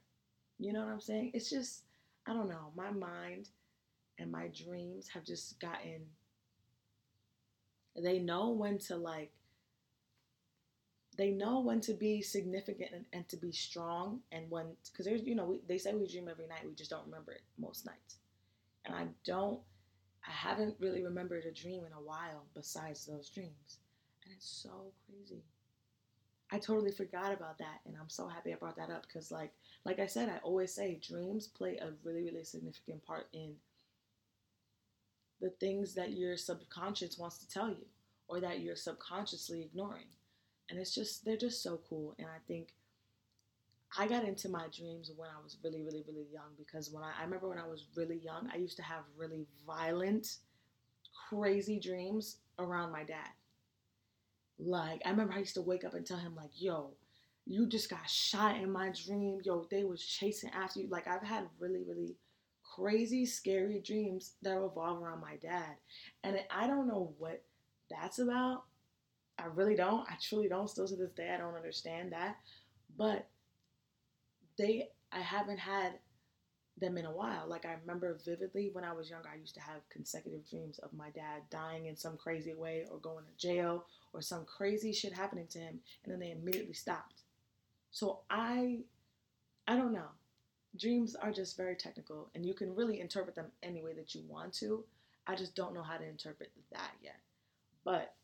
You 0.59 0.73
know 0.73 0.81
what 0.81 0.93
I'm 0.93 1.01
saying? 1.01 1.31
It's 1.33 1.49
just, 1.49 1.85
I 2.27 2.33
don't 2.33 2.49
know. 2.49 2.73
My 2.75 2.91
mind 2.91 3.51
and 4.19 4.33
my 4.33 4.49
dreams 4.49 5.09
have 5.09 5.25
just 5.25 5.61
gotten, 5.61 6.01
they 7.95 8.19
know 8.19 8.51
when 8.51 8.79
to 8.79 8.97
like 8.97 9.31
they 11.17 11.31
know 11.31 11.61
when 11.61 11.81
to 11.81 11.95
be 11.95 12.21
significant 12.21 12.91
and, 12.93 13.05
and 13.13 13.29
to 13.29 13.37
be 13.37 13.53
strong 13.53 14.21
and 14.33 14.51
when 14.51 14.67
because 14.91 15.07
there's 15.07 15.23
you 15.23 15.35
know 15.35 15.45
we, 15.45 15.61
they 15.69 15.79
say 15.79 15.95
we 15.95 16.07
dream 16.07 16.29
every 16.31 16.47
night 16.47 16.67
we 16.67 16.75
just 16.75 16.91
don't 16.91 17.05
remember 17.05 17.33
it 17.33 17.43
most 17.59 17.87
nights. 17.87 18.17
And 18.85 18.95
i 18.95 19.07
don't 19.25 19.61
i 20.27 20.31
haven't 20.31 20.77
really 20.79 21.03
remembered 21.03 21.45
a 21.45 21.53
dream 21.53 21.85
in 21.85 21.93
a 21.93 22.01
while 22.01 22.45
besides 22.55 23.07
those 23.07 23.31
dreams. 23.31 23.79
And 24.25 24.35
it's 24.35 24.49
so 24.63 24.93
crazy. 25.07 25.43
I 26.51 26.59
totally 26.59 26.93
forgot 26.93 27.33
about 27.33 27.59
that 27.59 27.81
and 27.87 27.97
i'm 28.01 28.09
so 28.09 28.29
happy 28.29 28.53
i 28.53 28.57
brought 28.57 28.77
that 28.77 28.91
up 28.91 29.07
because 29.07 29.33
like 29.33 29.53
like 29.85 29.99
i 29.99 30.07
said 30.07 30.29
i 30.29 30.39
always 30.45 30.73
say 30.73 31.01
dreams 31.03 31.49
play 31.49 31.77
a 31.79 31.89
really 32.05 32.23
really 32.23 32.45
significant 32.45 33.05
part 33.05 33.27
in 33.33 33.55
the 35.41 35.51
things 35.51 35.95
that 35.95 36.13
your 36.13 36.37
subconscious 36.37 37.19
wants 37.19 37.39
to 37.39 37.49
tell 37.49 37.69
you 37.69 37.85
or 38.29 38.41
that 38.41 38.61
you're 38.61 38.77
subconsciously 38.77 39.63
ignoring 39.63 40.07
and 40.71 40.79
it's 40.79 40.95
just 40.95 41.25
they're 41.25 41.37
just 41.37 41.63
so 41.63 41.81
cool. 41.89 42.15
And 42.19 42.29
i 42.29 42.39
think 42.47 42.69
i 43.99 44.07
got 44.07 44.25
into 44.25 44.49
my 44.49 44.65
dreams 44.77 45.11
when 45.17 45.29
i 45.31 45.43
was 45.43 45.57
really 45.63 45.83
really 45.83 46.03
really 46.09 46.27
young 46.33 46.51
because 46.59 46.91
when 46.91 47.05
i, 47.05 47.13
I 47.19 47.25
remember 47.25 47.49
when 47.49 47.59
i 47.59 47.67
was 47.67 47.87
really 47.95 48.17
young 48.19 48.49
i 48.53 48.57
used 48.57 48.77
to 48.79 48.83
have 48.83 49.05
really 49.17 49.47
violent 49.65 50.39
crazy 51.29 51.79
dreams 51.79 52.39
around 52.59 52.93
my 52.93 53.05
dad. 53.05 53.29
Like 54.59 55.03
i 55.05 55.11
remember 55.11 55.35
i 55.35 55.39
used 55.39 55.55
to 55.55 55.63
wake 55.63 55.85
up 55.85 55.95
and 55.95 56.07
tell 56.07 56.19
him 56.19 56.35
like 56.35 56.51
yo 56.55 56.93
you 57.49 57.67
just 57.67 57.89
got 57.89 58.11
shot 58.11 58.57
in 58.57 58.73
my 58.73 58.91
dream. 58.91 59.39
Yo 59.45 59.67
they 59.71 59.85
was 59.85 60.05
chasing 60.05 60.51
after 60.51 60.81
you. 60.81 60.89
Like 60.89 61.07
i've 61.07 61.23
had 61.23 61.45
really 61.59 61.85
really 61.87 62.17
crazy 62.75 63.25
scary 63.25 63.81
dreams 63.81 64.33
that 64.43 64.59
revolve 64.59 65.01
around 65.03 65.21
my 65.21 65.37
dad. 65.37 65.77
And 66.25 66.39
i 66.51 66.67
don't 66.67 66.89
know 66.89 67.15
what 67.19 67.43
that's 67.91 68.19
about 68.19 68.65
I 69.39 69.47
really 69.47 69.77
don't. 69.77 70.09
I 70.09 70.15
truly 70.21 70.49
don't. 70.49 70.69
Still 70.69 70.89
to 70.89 70.97
this 70.97 71.13
day, 71.13 71.33
I 71.33 71.37
don't 71.37 71.55
understand 71.55 72.13
that. 72.13 72.37
But 72.97 73.27
they, 74.57 74.89
I 75.13 75.21
haven't 75.21 75.59
had 75.59 75.99
them 76.79 76.99
in 76.99 77.07
a 77.07 77.11
while. 77.11 77.47
Like 77.49 77.65
I 77.65 77.75
remember 77.81 78.19
vividly 78.25 78.71
when 78.73 78.85
I 78.85 78.93
was 78.93 79.09
younger, 79.09 79.29
I 79.33 79.39
used 79.39 79.55
to 79.55 79.61
have 79.61 79.89
consecutive 79.91 80.49
dreams 80.49 80.79
of 80.79 80.93
my 80.93 81.11
dad 81.11 81.43
dying 81.51 81.87
in 81.87 81.97
some 81.97 82.17
crazy 82.17 82.55
way 82.55 82.87
or 82.91 82.99
going 82.99 83.25
to 83.25 83.47
jail 83.47 83.87
or 84.13 84.21
some 84.21 84.45
crazy 84.45 84.93
shit 84.93 85.13
happening 85.13 85.47
to 85.49 85.59
him, 85.59 85.81
and 86.05 86.13
then 86.13 86.21
they 86.21 86.33
immediately 86.33 86.75
stopped. 86.75 87.23
So 87.91 88.21
I, 88.29 88.81
I 89.67 89.77
don't 89.77 89.93
know. 89.93 90.09
Dreams 90.79 91.15
are 91.15 91.33
just 91.33 91.57
very 91.57 91.75
technical, 91.75 92.31
and 92.35 92.45
you 92.45 92.53
can 92.53 92.75
really 92.75 93.01
interpret 93.01 93.35
them 93.35 93.47
any 93.63 93.83
way 93.83 93.95
that 93.95 94.15
you 94.15 94.23
want 94.29 94.53
to. 94.55 94.85
I 95.27 95.35
just 95.35 95.55
don't 95.55 95.75
know 95.75 95.83
how 95.83 95.97
to 95.97 96.07
interpret 96.07 96.51
that 96.73 96.93
yet. 97.03 97.17
But 97.85 98.15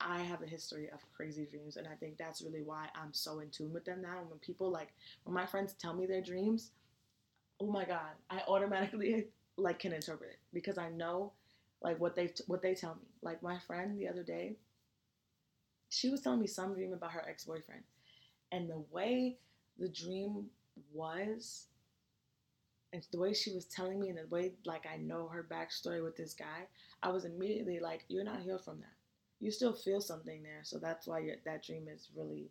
I 0.00 0.20
have 0.22 0.42
a 0.42 0.46
history 0.46 0.88
of 0.90 1.00
crazy 1.14 1.46
dreams, 1.46 1.76
and 1.76 1.86
I 1.86 1.94
think 1.94 2.18
that's 2.18 2.42
really 2.42 2.62
why 2.62 2.88
I'm 2.94 3.12
so 3.12 3.40
in 3.40 3.50
tune 3.50 3.72
with 3.72 3.84
them 3.84 4.02
now. 4.02 4.22
When 4.28 4.38
people 4.38 4.70
like, 4.70 4.92
when 5.24 5.34
my 5.34 5.46
friends 5.46 5.74
tell 5.74 5.94
me 5.94 6.06
their 6.06 6.22
dreams, 6.22 6.70
oh 7.60 7.70
my 7.70 7.84
god, 7.84 8.14
I 8.30 8.42
automatically 8.48 9.28
like 9.56 9.78
can 9.78 9.92
interpret 9.92 10.30
it 10.30 10.38
because 10.52 10.76
I 10.76 10.90
know 10.90 11.32
like 11.82 11.98
what 11.98 12.14
they 12.14 12.32
what 12.46 12.62
they 12.62 12.74
tell 12.74 12.94
me. 12.94 13.08
Like 13.22 13.42
my 13.42 13.58
friend 13.58 13.98
the 13.98 14.08
other 14.08 14.22
day, 14.22 14.56
she 15.88 16.10
was 16.10 16.20
telling 16.20 16.40
me 16.40 16.46
some 16.46 16.74
dream 16.74 16.92
about 16.92 17.12
her 17.12 17.24
ex 17.28 17.44
boyfriend, 17.44 17.82
and 18.52 18.68
the 18.68 18.82
way 18.90 19.38
the 19.78 19.88
dream 19.88 20.46
was 20.92 21.66
and 22.92 23.06
the 23.12 23.18
way 23.18 23.34
she 23.34 23.52
was 23.52 23.64
telling 23.66 24.00
me 24.00 24.08
and 24.08 24.18
the 24.18 24.26
way 24.28 24.52
like 24.64 24.86
I 24.92 24.96
know 24.96 25.28
her 25.28 25.46
backstory 25.50 26.02
with 26.02 26.16
this 26.16 26.34
guy, 26.34 26.66
I 27.02 27.10
was 27.10 27.24
immediately 27.24 27.78
like, 27.80 28.04
You're 28.08 28.24
not 28.24 28.40
healed 28.40 28.64
from 28.64 28.80
that. 28.80 28.86
You 29.40 29.50
still 29.50 29.72
feel 29.72 30.00
something 30.00 30.42
there. 30.42 30.60
So 30.62 30.78
that's 30.78 31.06
why 31.06 31.22
that 31.44 31.64
dream 31.64 31.88
is 31.88 32.08
really 32.16 32.50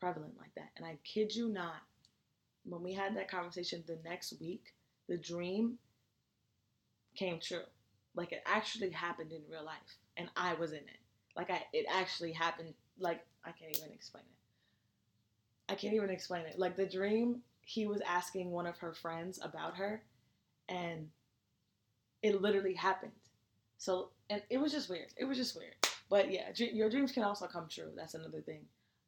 prevalent 0.00 0.34
like 0.38 0.54
that. 0.56 0.70
And 0.76 0.84
I 0.86 0.98
kid 1.04 1.34
you 1.34 1.48
not, 1.48 1.82
when 2.64 2.82
we 2.82 2.92
had 2.92 3.16
that 3.16 3.30
conversation 3.30 3.82
the 3.86 3.98
next 4.04 4.34
week, 4.40 4.74
the 5.08 5.16
dream 5.16 5.78
came 7.16 7.40
true. 7.40 7.62
Like 8.14 8.32
it 8.32 8.42
actually 8.46 8.90
happened 8.90 9.32
in 9.32 9.42
real 9.50 9.64
life. 9.64 9.96
And 10.16 10.28
I 10.36 10.54
was 10.54 10.72
in 10.72 10.78
it. 10.78 11.00
Like 11.36 11.50
I 11.50 11.62
it 11.72 11.86
actually 11.88 12.32
happened 12.32 12.74
like 12.98 13.24
I 13.44 13.52
can't 13.52 13.76
even 13.76 13.92
explain 13.92 14.24
it. 14.24 15.72
I 15.72 15.76
can't 15.76 15.94
even 15.94 16.10
explain 16.10 16.46
it. 16.46 16.58
Like 16.58 16.76
the 16.76 16.86
dream 16.86 17.42
he 17.68 17.86
was 17.86 18.00
asking 18.06 18.50
one 18.50 18.66
of 18.66 18.78
her 18.78 18.94
friends 18.94 19.38
about 19.42 19.76
her 19.76 20.02
and 20.70 21.08
it 22.22 22.40
literally 22.40 22.72
happened 22.72 23.12
so 23.76 24.08
and 24.30 24.42
it 24.48 24.58
was 24.58 24.72
just 24.72 24.88
weird 24.88 25.08
it 25.18 25.24
was 25.26 25.36
just 25.36 25.54
weird 25.54 25.74
but 26.10 26.30
yeah 26.30 26.50
your 26.56 26.90
dreams 26.90 27.12
can 27.12 27.22
also 27.24 27.46
come 27.46 27.66
true. 27.68 27.90
That's 27.96 28.14
another 28.14 28.40
thing. 28.40 28.62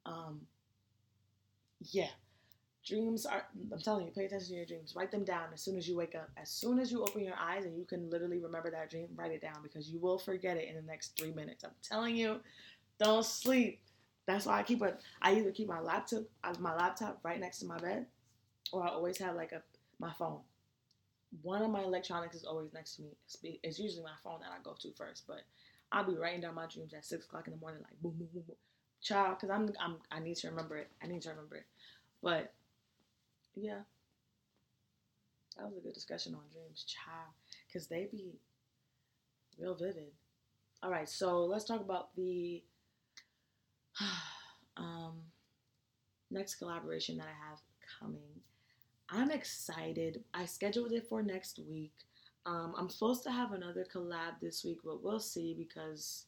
Um 0.07 0.43
yeah. 1.81 2.09
Dreams 2.87 3.27
are 3.27 3.45
i'm 3.73 3.79
telling 3.81 4.07
you 4.07 4.13
pay 4.13 4.25
attention 4.25 4.49
to 4.51 4.55
your 4.55 4.67
dreams. 4.67 4.95
Write 4.97 5.11
them 5.11 5.25
down 5.25 5.49
as 5.53 5.61
soon 5.61 5.77
as 5.77 5.87
you 5.89 5.97
wake 5.97 6.15
up. 6.15 6.31
As 6.37 6.51
soon 6.51 6.79
as 6.79 6.91
you 6.91 7.03
open 7.03 7.23
your 7.25 7.37
eyes 7.39 7.65
and 7.65 7.77
you 7.77 7.85
can 7.85 8.09
literally 8.11 8.39
remember 8.39 8.71
that 8.71 8.91
dream 8.91 9.09
write 9.17 9.33
it 9.33 9.43
down 9.43 9.63
because 9.63 9.89
you 9.91 9.99
will 9.99 10.19
forget 10.19 10.57
it 10.57 10.69
in 10.69 10.77
the 10.77 10.83
next 10.83 11.19
three 11.19 11.33
minutes. 11.33 11.65
I'm 11.65 11.71
telling 11.83 12.17
you 12.17 12.41
don't 12.99 13.25
sleep. 13.25 13.81
That's 14.27 14.47
why 14.47 14.61
i 14.61 14.63
keep 14.63 14.83
it 14.83 15.01
i 15.23 15.35
either 15.35 15.51
keep 15.51 15.67
my 15.69 15.81
laptop 15.81 16.23
my 16.61 16.75
laptop 16.77 17.19
right 17.25 17.41
next 17.41 17.59
to 17.61 17.67
my 17.67 17.79
bed 17.79 18.07
or 18.73 18.85
I 18.85 18.89
always 18.89 19.19
have 19.19 19.37
like 19.37 19.53
a 19.53 19.63
my 19.99 20.13
phone. 20.13 20.41
One 21.43 21.63
of 21.63 21.71
my 21.71 21.83
electronics 21.83 22.35
is 22.37 22.45
always 22.45 22.73
next 22.73 22.97
to 22.97 23.03
me. 23.03 23.61
It's 23.63 23.79
usually 23.79 24.03
my 24.03 24.17
phone 24.25 24.41
that 24.41 24.51
I 24.51 24.63
go 24.63 24.75
to 24.81 24.93
first, 24.97 25.25
but 25.27 25.43
I'll 25.93 26.05
be 26.05 26.17
writing 26.17 26.41
down 26.41 26.55
my 26.55 26.67
dreams 26.67 26.95
at 26.95 27.05
six 27.05 27.25
o'clock 27.27 27.47
in 27.47 27.53
the 27.53 27.59
morning, 27.59 27.83
like 27.83 28.01
boom, 28.01 28.15
boom, 28.17 28.29
boom, 28.33 28.45
boom, 28.47 28.57
child, 29.03 29.37
because 29.37 29.51
I'm, 29.51 29.73
I'm 29.81 29.97
I 30.11 30.21
need 30.21 30.37
to 30.37 30.49
remember 30.49 30.77
it. 30.77 30.89
I 31.03 31.07
need 31.07 31.23
to 31.23 31.31
remember 31.31 31.57
it. 31.57 31.67
But 32.23 32.53
yeah, 33.57 33.81
that 35.57 35.67
was 35.67 35.77
a 35.77 35.81
good 35.81 35.95
discussion 35.95 36.35
on 36.35 36.43
dreams, 36.53 36.85
child, 36.85 37.33
because 37.67 37.89
they 37.89 38.09
be 38.11 38.39
real 39.59 39.75
vivid. 39.75 40.13
All 40.83 40.91
right, 40.91 41.09
so 41.09 41.45
let's 41.45 41.65
talk 41.65 41.81
about 41.81 42.15
the 42.17 42.63
um, 44.77 45.15
next 46.31 46.55
collaboration 46.57 47.19
that 47.19 47.27
I 47.27 47.49
have 47.51 47.59
coming. 48.01 48.41
I'm 49.11 49.31
excited. 49.31 50.23
I 50.33 50.47
scheduled 50.47 50.93
it 50.93 51.07
for 51.09 51.23
next 51.23 51.59
week. 51.69 51.93
Um, 52.47 52.75
I'm 52.77 52.89
supposed 52.89 53.23
to 53.25 53.31
have 53.31 53.53
another 53.53 53.85
collab 53.93 54.41
this 54.41 54.65
week, 54.65 54.79
but 54.85 55.03
we'll 55.03 55.21
see 55.21 55.55
because 55.55 56.27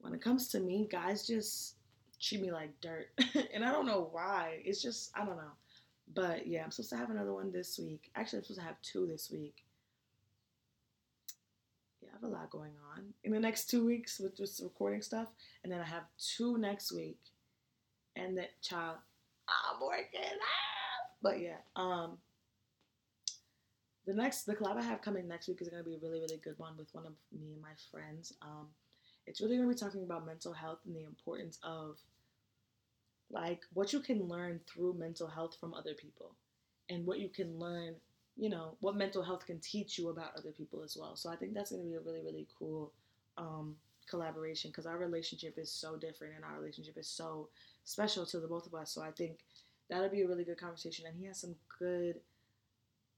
when 0.00 0.14
it 0.14 0.22
comes 0.22 0.48
to 0.48 0.60
me, 0.60 0.88
guys 0.90 1.26
just 1.26 1.76
treat 2.20 2.40
me 2.40 2.50
like 2.50 2.80
dirt. 2.80 3.06
and 3.54 3.64
I 3.64 3.70
don't 3.70 3.86
know 3.86 4.08
why. 4.10 4.60
It's 4.64 4.82
just, 4.82 5.10
I 5.16 5.24
don't 5.24 5.36
know. 5.36 5.52
But 6.14 6.46
yeah, 6.46 6.64
I'm 6.64 6.70
supposed 6.70 6.90
to 6.90 6.96
have 6.96 7.10
another 7.10 7.32
one 7.32 7.52
this 7.52 7.78
week. 7.78 8.10
Actually, 8.16 8.38
I'm 8.38 8.44
supposed 8.44 8.60
to 8.60 8.66
have 8.66 8.82
two 8.82 9.06
this 9.06 9.30
week. 9.30 9.64
Yeah, 12.02 12.10
I 12.10 12.14
have 12.14 12.30
a 12.30 12.34
lot 12.34 12.50
going 12.50 12.72
on 12.94 13.04
in 13.24 13.32
the 13.32 13.40
next 13.40 13.70
two 13.70 13.86
weeks 13.86 14.18
with 14.18 14.36
just 14.36 14.60
recording 14.62 15.02
stuff. 15.02 15.28
And 15.62 15.72
then 15.72 15.80
I 15.80 15.86
have 15.86 16.04
two 16.18 16.58
next 16.58 16.92
week. 16.92 17.18
And 18.16 18.36
that 18.36 18.60
child, 18.60 18.96
I'm 19.48 19.80
working 19.80 20.20
out. 20.20 21.06
But 21.22 21.40
yeah, 21.40 21.58
um, 21.76 22.18
the 24.06 24.14
next 24.14 24.44
the 24.44 24.54
collab 24.54 24.76
I 24.76 24.82
have 24.82 25.02
coming 25.02 25.28
next 25.28 25.48
week 25.48 25.60
is 25.60 25.68
gonna 25.68 25.82
be 25.82 25.94
a 25.94 25.98
really 25.98 26.20
really 26.20 26.40
good 26.42 26.58
one 26.58 26.76
with 26.76 26.88
one 26.92 27.06
of 27.06 27.12
me 27.32 27.52
and 27.52 27.62
my 27.62 27.74
friends. 27.90 28.34
Um, 28.42 28.68
it's 29.26 29.40
really 29.40 29.56
gonna 29.56 29.68
be 29.68 29.74
talking 29.74 30.04
about 30.04 30.26
mental 30.26 30.52
health 30.52 30.78
and 30.86 30.94
the 30.94 31.04
importance 31.04 31.58
of 31.62 31.98
like 33.30 33.62
what 33.72 33.92
you 33.92 34.00
can 34.00 34.28
learn 34.28 34.60
through 34.66 34.94
mental 34.94 35.26
health 35.26 35.56
from 35.58 35.74
other 35.74 35.94
people, 35.94 36.34
and 36.90 37.06
what 37.06 37.18
you 37.18 37.28
can 37.28 37.58
learn, 37.58 37.94
you 38.36 38.50
know, 38.50 38.76
what 38.80 38.96
mental 38.96 39.22
health 39.22 39.46
can 39.46 39.58
teach 39.60 39.98
you 39.98 40.10
about 40.10 40.36
other 40.36 40.50
people 40.50 40.82
as 40.82 40.96
well. 40.98 41.16
So 41.16 41.30
I 41.30 41.36
think 41.36 41.54
that's 41.54 41.70
gonna 41.70 41.84
be 41.84 41.94
a 41.94 42.00
really 42.00 42.22
really 42.22 42.46
cool 42.58 42.92
um, 43.38 43.76
collaboration 44.08 44.70
because 44.70 44.86
our 44.86 44.98
relationship 44.98 45.58
is 45.58 45.70
so 45.70 45.96
different 45.96 46.34
and 46.34 46.44
our 46.44 46.58
relationship 46.58 46.98
is 46.98 47.08
so 47.08 47.48
special 47.84 48.26
to 48.26 48.40
the 48.40 48.48
both 48.48 48.66
of 48.66 48.74
us. 48.74 48.90
So 48.92 49.02
I 49.02 49.10
think 49.10 49.38
that'll 49.88 50.08
be 50.08 50.22
a 50.22 50.28
really 50.28 50.44
good 50.44 50.58
conversation. 50.58 51.06
And 51.06 51.16
he 51.16 51.26
has 51.26 51.40
some 51.40 51.54
good, 51.78 52.16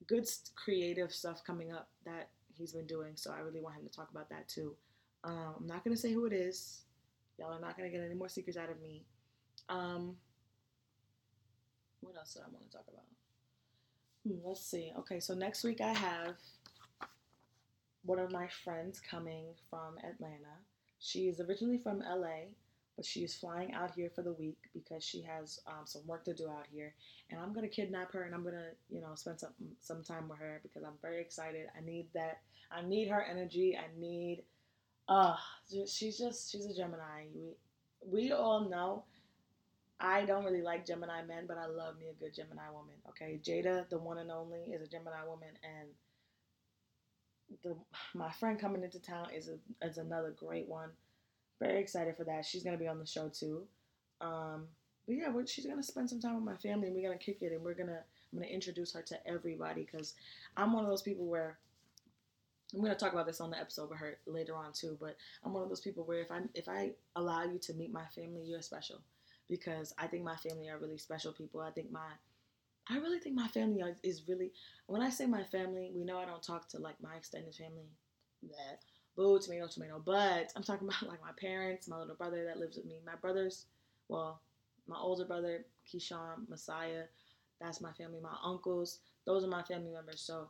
good 0.06 0.28
creative 0.56 1.12
stuff 1.12 1.42
coming 1.44 1.72
up 1.72 1.88
that 2.04 2.28
he's 2.56 2.72
been 2.72 2.86
doing. 2.86 3.12
So 3.14 3.32
I 3.32 3.40
really 3.40 3.60
want 3.60 3.76
him 3.76 3.86
to 3.86 3.94
talk 3.94 4.10
about 4.10 4.28
that 4.30 4.48
too. 4.48 4.74
Um, 5.24 5.54
I'm 5.60 5.66
not 5.66 5.84
gonna 5.84 5.96
say 5.96 6.12
who 6.12 6.26
it 6.26 6.32
is. 6.32 6.82
Y'all 7.38 7.52
are 7.52 7.60
not 7.60 7.76
gonna 7.76 7.88
get 7.88 8.00
any 8.00 8.14
more 8.14 8.28
secrets 8.28 8.58
out 8.58 8.70
of 8.70 8.80
me. 8.80 9.04
Um, 9.68 10.16
what 12.00 12.16
else 12.16 12.34
do 12.34 12.40
I 12.40 12.50
want 12.52 12.64
to 12.64 12.76
talk 12.76 12.86
about? 12.88 13.04
Hmm, 14.26 14.46
let's 14.46 14.64
see. 14.64 14.92
Okay, 14.98 15.20
so 15.20 15.34
next 15.34 15.64
week 15.64 15.80
I 15.80 15.92
have 15.92 16.36
one 18.04 18.18
of 18.18 18.30
my 18.30 18.46
friends 18.64 19.00
coming 19.00 19.46
from 19.70 19.96
Atlanta. 19.98 20.58
She 20.98 21.28
is 21.28 21.40
originally 21.40 21.78
from 21.78 22.00
LA, 22.00 22.48
but 22.96 23.04
she's 23.04 23.34
flying 23.34 23.72
out 23.72 23.92
here 23.94 24.10
for 24.14 24.22
the 24.22 24.32
week 24.32 24.58
because 24.72 25.02
she 25.02 25.22
has 25.22 25.60
um, 25.66 25.84
some 25.84 26.06
work 26.06 26.24
to 26.24 26.34
do 26.34 26.48
out 26.48 26.66
here. 26.72 26.94
And 27.30 27.40
i'm 27.40 27.52
gonna 27.52 27.68
kidnap 27.68 28.12
her 28.12 28.22
and 28.22 28.34
i'm 28.34 28.44
gonna 28.44 28.70
you 28.90 29.00
know 29.00 29.14
spend 29.14 29.40
some 29.40 29.52
some 29.80 30.02
time 30.02 30.28
with 30.28 30.38
her 30.38 30.60
because 30.62 30.84
i'm 30.84 30.98
very 31.02 31.20
excited. 31.20 31.66
I 31.76 31.84
need 31.84 32.08
that 32.14 32.40
i 32.70 32.82
need 32.82 33.08
her 33.08 33.22
energy. 33.22 33.76
I 33.76 33.86
need 33.98 34.44
uh 35.08 35.36
she's 35.86 36.18
just 36.18 36.50
she's 36.50 36.66
a 36.66 36.74
gemini. 36.74 37.26
We 37.34 37.56
we 38.06 38.32
all 38.32 38.68
know 38.68 39.04
i 40.00 40.24
don't 40.24 40.44
really 40.44 40.62
like 40.62 40.84
gemini 40.84 41.22
men 41.22 41.44
but 41.46 41.56
i 41.56 41.66
love 41.66 41.98
me 41.98 42.06
a 42.08 42.14
good 42.20 42.34
gemini 42.34 42.68
woman 42.72 42.94
okay? 43.08 43.40
Jada 43.42 43.88
the 43.88 43.98
one 43.98 44.18
and 44.18 44.30
only 44.30 44.60
is 44.72 44.82
a 44.82 44.86
gemini 44.86 45.24
woman 45.26 45.48
and 45.62 45.88
the 47.62 47.76
my 48.14 48.30
friend 48.32 48.58
coming 48.58 48.82
into 48.82 49.00
town 49.00 49.28
is 49.34 49.48
a, 49.48 49.86
is 49.86 49.98
another 49.98 50.34
great 50.38 50.68
one 50.68 50.90
very 51.60 51.80
excited 51.80 52.16
for 52.16 52.24
that. 52.24 52.44
She's 52.44 52.62
gonna 52.62 52.76
be 52.76 52.88
on 52.88 52.98
the 52.98 53.06
show 53.06 53.28
too. 53.28 53.62
Um, 54.20 54.66
but 55.06 55.16
yeah, 55.16 55.30
she's 55.46 55.66
gonna 55.66 55.82
spend 55.82 56.08
some 56.08 56.20
time 56.20 56.34
with 56.34 56.44
my 56.44 56.56
family, 56.56 56.88
and 56.88 56.96
we're 56.96 57.02
gonna 57.02 57.18
kick 57.18 57.42
it, 57.42 57.52
and 57.52 57.62
we're 57.62 57.74
gonna 57.74 58.00
I'm 58.32 58.38
gonna 58.38 58.50
introduce 58.50 58.92
her 58.92 59.02
to 59.02 59.26
everybody 59.26 59.86
because 59.90 60.14
I'm 60.56 60.72
one 60.72 60.84
of 60.84 60.90
those 60.90 61.02
people 61.02 61.26
where 61.26 61.58
I'm 62.74 62.82
gonna 62.82 62.94
talk 62.94 63.12
about 63.12 63.26
this 63.26 63.40
on 63.40 63.50
the 63.50 63.58
episode 63.58 63.90
with 63.90 63.98
her 63.98 64.18
later 64.26 64.56
on 64.56 64.72
too. 64.72 64.96
But 65.00 65.16
I'm 65.44 65.52
one 65.52 65.62
of 65.62 65.68
those 65.68 65.80
people 65.80 66.04
where 66.04 66.20
if 66.20 66.30
I 66.30 66.40
if 66.54 66.68
I 66.68 66.92
allow 67.16 67.44
you 67.44 67.58
to 67.60 67.74
meet 67.74 67.92
my 67.92 68.06
family, 68.06 68.42
you're 68.44 68.62
special 68.62 69.00
because 69.48 69.92
I 69.98 70.06
think 70.06 70.24
my 70.24 70.36
family 70.36 70.68
are 70.68 70.78
really 70.78 70.98
special 70.98 71.32
people. 71.32 71.60
I 71.60 71.70
think 71.70 71.92
my 71.92 72.10
I 72.88 72.98
really 72.98 73.18
think 73.18 73.34
my 73.36 73.48
family 73.48 73.82
is 74.02 74.28
really 74.28 74.52
when 74.86 75.02
I 75.02 75.10
say 75.10 75.26
my 75.26 75.44
family, 75.44 75.92
we 75.94 76.04
know 76.04 76.18
I 76.18 76.24
don't 76.26 76.42
talk 76.42 76.68
to 76.70 76.78
like 76.78 77.00
my 77.02 77.14
extended 77.16 77.54
family. 77.54 77.88
That 78.42 78.80
boo, 79.16 79.38
tomato, 79.38 79.66
tomato. 79.66 80.02
But 80.04 80.52
I'm 80.56 80.62
talking 80.62 80.88
about 80.88 81.08
like 81.08 81.22
my 81.22 81.32
parents, 81.38 81.88
my 81.88 81.98
little 81.98 82.14
brother 82.14 82.44
that 82.46 82.58
lives 82.58 82.76
with 82.76 82.86
me, 82.86 83.00
my 83.04 83.16
brothers, 83.16 83.66
well, 84.08 84.40
my 84.86 84.96
older 84.98 85.24
brother, 85.24 85.64
Keyshawn, 85.86 86.48
Messiah, 86.48 87.04
that's 87.60 87.80
my 87.80 87.92
family, 87.92 88.20
my 88.22 88.36
uncles, 88.44 88.98
those 89.26 89.44
are 89.44 89.48
my 89.48 89.62
family 89.62 89.92
members. 89.92 90.20
So 90.20 90.48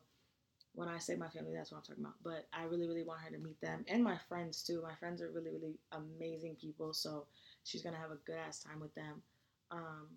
when 0.75 0.89
I 0.89 0.99
say 0.99 1.15
my 1.15 1.29
family, 1.29 1.53
that's 1.55 1.71
what 1.71 1.79
I'm 1.79 1.85
talking 1.85 2.05
about. 2.05 2.17
But 2.25 2.49
I 2.53 2.65
really, 2.65 2.89
really 2.89 3.05
want 3.05 3.21
her 3.21 3.31
to 3.31 3.39
meet 3.39 3.61
them 3.61 3.85
and 3.89 4.03
my 4.03 4.19
friends 4.29 4.63
too. 4.63 4.83
My 4.83 4.95
friends 4.99 5.23
are 5.23 5.31
really, 5.31 5.51
really 5.51 5.79
amazing 5.93 6.57
people. 6.61 6.93
So 6.93 7.27
she's 7.63 7.83
gonna 7.83 7.99
have 7.99 8.11
a 8.11 8.19
good 8.27 8.37
ass 8.37 8.61
time 8.61 8.81
with 8.81 8.95
them. 8.95 9.23
Um, 9.71 10.09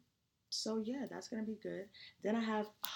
so 0.50 0.82
yeah, 0.84 1.06
that's 1.10 1.28
gonna 1.28 1.44
be 1.44 1.60
good. 1.62 1.86
Then 2.24 2.36
I 2.36 2.44
have, 2.44 2.66
oh, 2.66 2.90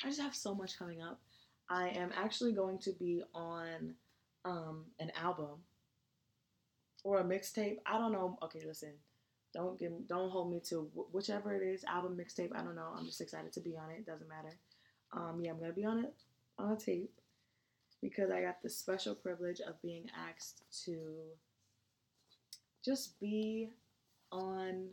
I 0.04 0.08
just 0.08 0.20
have 0.20 0.34
so 0.34 0.54
much 0.54 0.78
coming 0.78 1.02
up. 1.02 1.20
I 1.68 1.88
am 1.88 2.12
actually 2.16 2.52
going 2.52 2.78
to 2.78 2.92
be 2.92 3.22
on 3.34 3.94
um, 4.48 4.84
an 4.98 5.12
album 5.20 5.60
or 7.04 7.20
a 7.20 7.24
mixtape. 7.24 7.76
I 7.86 7.98
don't 7.98 8.12
know. 8.12 8.38
Okay, 8.42 8.62
listen. 8.66 8.94
Don't 9.54 9.78
give 9.78 9.92
don't 10.08 10.30
hold 10.30 10.50
me 10.50 10.60
to 10.68 10.90
whichever 11.12 11.54
it 11.54 11.62
is, 11.62 11.84
album, 11.84 12.16
mixtape. 12.16 12.50
I 12.54 12.62
don't 12.62 12.74
know. 12.74 12.92
I'm 12.96 13.06
just 13.06 13.20
excited 13.20 13.52
to 13.52 13.60
be 13.60 13.76
on 13.76 13.90
it. 13.90 14.06
Doesn't 14.06 14.28
matter. 14.28 14.54
Um, 15.12 15.40
yeah, 15.42 15.52
I'm 15.52 15.60
gonna 15.60 15.72
be 15.72 15.84
on 15.84 16.04
it 16.04 16.14
on 16.58 16.72
a 16.72 16.76
tape 16.76 17.12
because 18.02 18.30
I 18.30 18.42
got 18.42 18.62
the 18.62 18.70
special 18.70 19.14
privilege 19.14 19.60
of 19.60 19.80
being 19.82 20.06
asked 20.28 20.62
to 20.84 20.98
just 22.84 23.18
be 23.20 23.70
on 24.30 24.88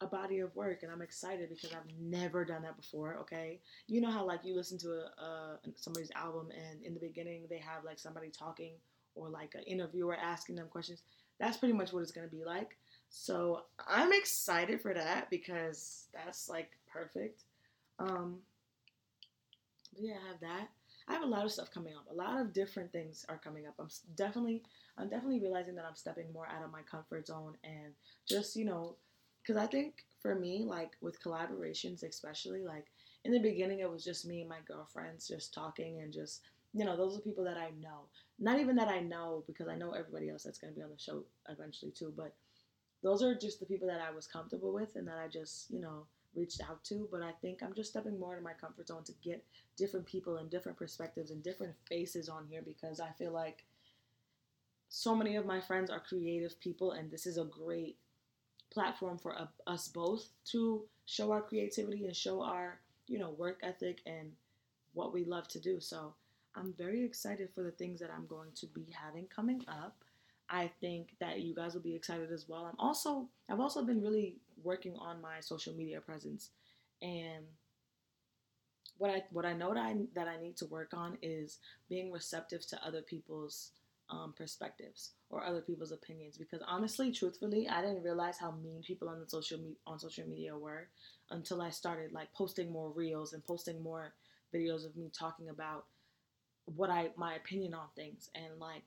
a 0.00 0.06
body 0.06 0.40
of 0.40 0.54
work 0.54 0.82
and 0.82 0.92
I'm 0.92 1.00
excited 1.02 1.48
because 1.48 1.72
I've 1.72 1.90
never 1.98 2.44
done 2.44 2.62
that 2.62 2.76
before, 2.76 3.16
okay? 3.20 3.60
You 3.86 4.00
know 4.00 4.10
how 4.10 4.26
like 4.26 4.40
you 4.44 4.54
listen 4.54 4.78
to 4.78 4.90
a, 4.90 5.22
a 5.22 5.58
somebody's 5.74 6.10
album 6.14 6.48
and 6.50 6.82
in 6.82 6.92
the 6.94 7.00
beginning 7.00 7.46
they 7.48 7.58
have 7.58 7.84
like 7.84 7.98
somebody 7.98 8.28
talking 8.28 8.72
or 9.14 9.30
like 9.30 9.54
an 9.54 9.62
interviewer 9.62 10.16
asking 10.16 10.56
them 10.56 10.68
questions. 10.68 11.02
That's 11.40 11.56
pretty 11.56 11.74
much 11.74 11.92
what 11.92 12.02
it's 12.02 12.12
going 12.12 12.28
to 12.28 12.34
be 12.34 12.44
like. 12.44 12.76
So, 13.08 13.62
I'm 13.88 14.12
excited 14.12 14.80
for 14.80 14.92
that 14.92 15.30
because 15.30 16.06
that's 16.12 16.48
like 16.48 16.70
perfect. 16.92 17.44
Um, 17.98 18.38
yeah, 19.96 20.14
I 20.24 20.28
have 20.28 20.40
that. 20.40 20.68
I 21.08 21.12
have 21.12 21.22
a 21.22 21.26
lot 21.26 21.44
of 21.44 21.52
stuff 21.52 21.70
coming 21.70 21.94
up. 21.94 22.04
A 22.10 22.14
lot 22.14 22.40
of 22.40 22.52
different 22.52 22.92
things 22.92 23.24
are 23.28 23.38
coming 23.38 23.66
up. 23.66 23.74
I'm 23.78 23.88
definitely, 24.16 24.62
I'm 24.98 25.08
definitely 25.08 25.40
realizing 25.40 25.76
that 25.76 25.84
I'm 25.88 25.94
stepping 25.94 26.32
more 26.32 26.48
out 26.48 26.64
of 26.64 26.72
my 26.72 26.82
comfort 26.82 27.28
zone 27.28 27.54
and 27.62 27.92
just, 28.28 28.56
you 28.56 28.64
know, 28.64 28.96
because 29.46 29.62
I 29.62 29.66
think 29.66 30.04
for 30.20 30.34
me, 30.34 30.64
like 30.64 30.92
with 31.00 31.22
collaborations, 31.22 32.02
especially, 32.02 32.64
like 32.64 32.86
in 33.24 33.32
the 33.32 33.38
beginning, 33.38 33.80
it 33.80 33.90
was 33.90 34.04
just 34.04 34.26
me 34.26 34.40
and 34.40 34.48
my 34.48 34.58
girlfriends 34.66 35.28
just 35.28 35.54
talking 35.54 36.00
and 36.00 36.12
just, 36.12 36.42
you 36.74 36.84
know, 36.84 36.96
those 36.96 37.16
are 37.16 37.20
people 37.20 37.44
that 37.44 37.56
I 37.56 37.70
know. 37.80 38.06
Not 38.38 38.58
even 38.58 38.76
that 38.76 38.88
I 38.88 39.00
know 39.00 39.44
because 39.46 39.68
I 39.68 39.76
know 39.76 39.92
everybody 39.92 40.28
else 40.28 40.42
that's 40.42 40.58
going 40.58 40.72
to 40.72 40.76
be 40.76 40.82
on 40.82 40.90
the 40.90 40.98
show 40.98 41.22
eventually 41.48 41.92
too, 41.92 42.12
but 42.16 42.34
those 43.02 43.22
are 43.22 43.34
just 43.34 43.60
the 43.60 43.66
people 43.66 43.86
that 43.88 44.00
I 44.00 44.12
was 44.14 44.26
comfortable 44.26 44.72
with 44.72 44.96
and 44.96 45.06
that 45.06 45.18
I 45.18 45.28
just, 45.28 45.70
you 45.70 45.80
know, 45.80 46.06
reached 46.34 46.60
out 46.68 46.82
to, 46.84 47.08
but 47.10 47.22
I 47.22 47.30
think 47.40 47.62
I'm 47.62 47.74
just 47.74 47.90
stepping 47.90 48.18
more 48.18 48.32
into 48.32 48.44
my 48.44 48.52
comfort 48.52 48.88
zone 48.88 49.04
to 49.04 49.12
get 49.22 49.44
different 49.76 50.06
people 50.06 50.36
and 50.36 50.50
different 50.50 50.76
perspectives 50.76 51.30
and 51.30 51.42
different 51.42 51.74
faces 51.88 52.28
on 52.28 52.46
here 52.50 52.62
because 52.66 53.00
I 53.00 53.10
feel 53.16 53.32
like 53.32 53.64
so 54.88 55.14
many 55.14 55.36
of 55.36 55.46
my 55.46 55.60
friends 55.60 55.90
are 55.90 56.00
creative 56.00 56.58
people, 56.60 56.92
and 56.92 57.10
this 57.10 57.26
is 57.26 57.38
a 57.38 57.44
great 57.44 57.96
platform 58.76 59.16
for 59.16 59.34
us 59.66 59.88
both 59.88 60.28
to 60.44 60.82
show 61.06 61.32
our 61.32 61.40
creativity 61.40 62.04
and 62.04 62.14
show 62.14 62.42
our, 62.42 62.78
you 63.08 63.18
know, 63.18 63.30
work 63.30 63.58
ethic 63.62 64.00
and 64.04 64.30
what 64.92 65.14
we 65.14 65.24
love 65.24 65.48
to 65.48 65.58
do. 65.58 65.80
So 65.80 66.12
I'm 66.54 66.74
very 66.76 67.02
excited 67.02 67.48
for 67.54 67.62
the 67.62 67.70
things 67.70 68.00
that 68.00 68.10
I'm 68.14 68.26
going 68.26 68.50
to 68.56 68.66
be 68.66 68.86
having 68.92 69.24
coming 69.34 69.64
up. 69.66 69.96
I 70.50 70.70
think 70.82 71.14
that 71.20 71.40
you 71.40 71.54
guys 71.54 71.72
will 71.72 71.80
be 71.80 71.94
excited 71.94 72.30
as 72.30 72.50
well. 72.50 72.66
I'm 72.66 72.78
also 72.78 73.28
I've 73.48 73.60
also 73.60 73.82
been 73.82 74.02
really 74.02 74.36
working 74.62 74.94
on 74.98 75.22
my 75.22 75.40
social 75.40 75.72
media 75.72 76.02
presence 76.02 76.50
and 77.00 77.44
what 78.98 79.10
I 79.10 79.24
what 79.30 79.46
I 79.46 79.54
know 79.54 79.72
that 79.72 79.82
I 79.82 79.96
that 80.14 80.28
I 80.28 80.38
need 80.38 80.58
to 80.58 80.66
work 80.66 80.92
on 80.92 81.16
is 81.22 81.60
being 81.88 82.12
receptive 82.12 82.66
to 82.66 82.86
other 82.86 83.00
people's 83.00 83.70
um, 84.10 84.32
perspectives 84.36 85.12
or 85.30 85.44
other 85.44 85.60
people's 85.60 85.92
opinions. 85.92 86.36
Because 86.36 86.62
honestly, 86.66 87.12
truthfully, 87.12 87.68
I 87.68 87.80
didn't 87.82 88.02
realize 88.02 88.38
how 88.38 88.52
mean 88.52 88.82
people 88.82 89.08
on 89.08 89.20
the 89.20 89.28
social 89.28 89.58
me- 89.58 89.76
on 89.86 89.98
social 89.98 90.26
media 90.28 90.56
were 90.56 90.88
until 91.30 91.60
I 91.62 91.70
started 91.70 92.12
like 92.12 92.32
posting 92.34 92.70
more 92.70 92.90
reels 92.90 93.32
and 93.32 93.44
posting 93.44 93.82
more 93.82 94.14
videos 94.54 94.86
of 94.86 94.96
me 94.96 95.10
talking 95.16 95.48
about 95.48 95.86
what 96.66 96.90
I 96.90 97.10
my 97.16 97.34
opinion 97.34 97.74
on 97.74 97.86
things. 97.94 98.30
And 98.34 98.58
like 98.58 98.82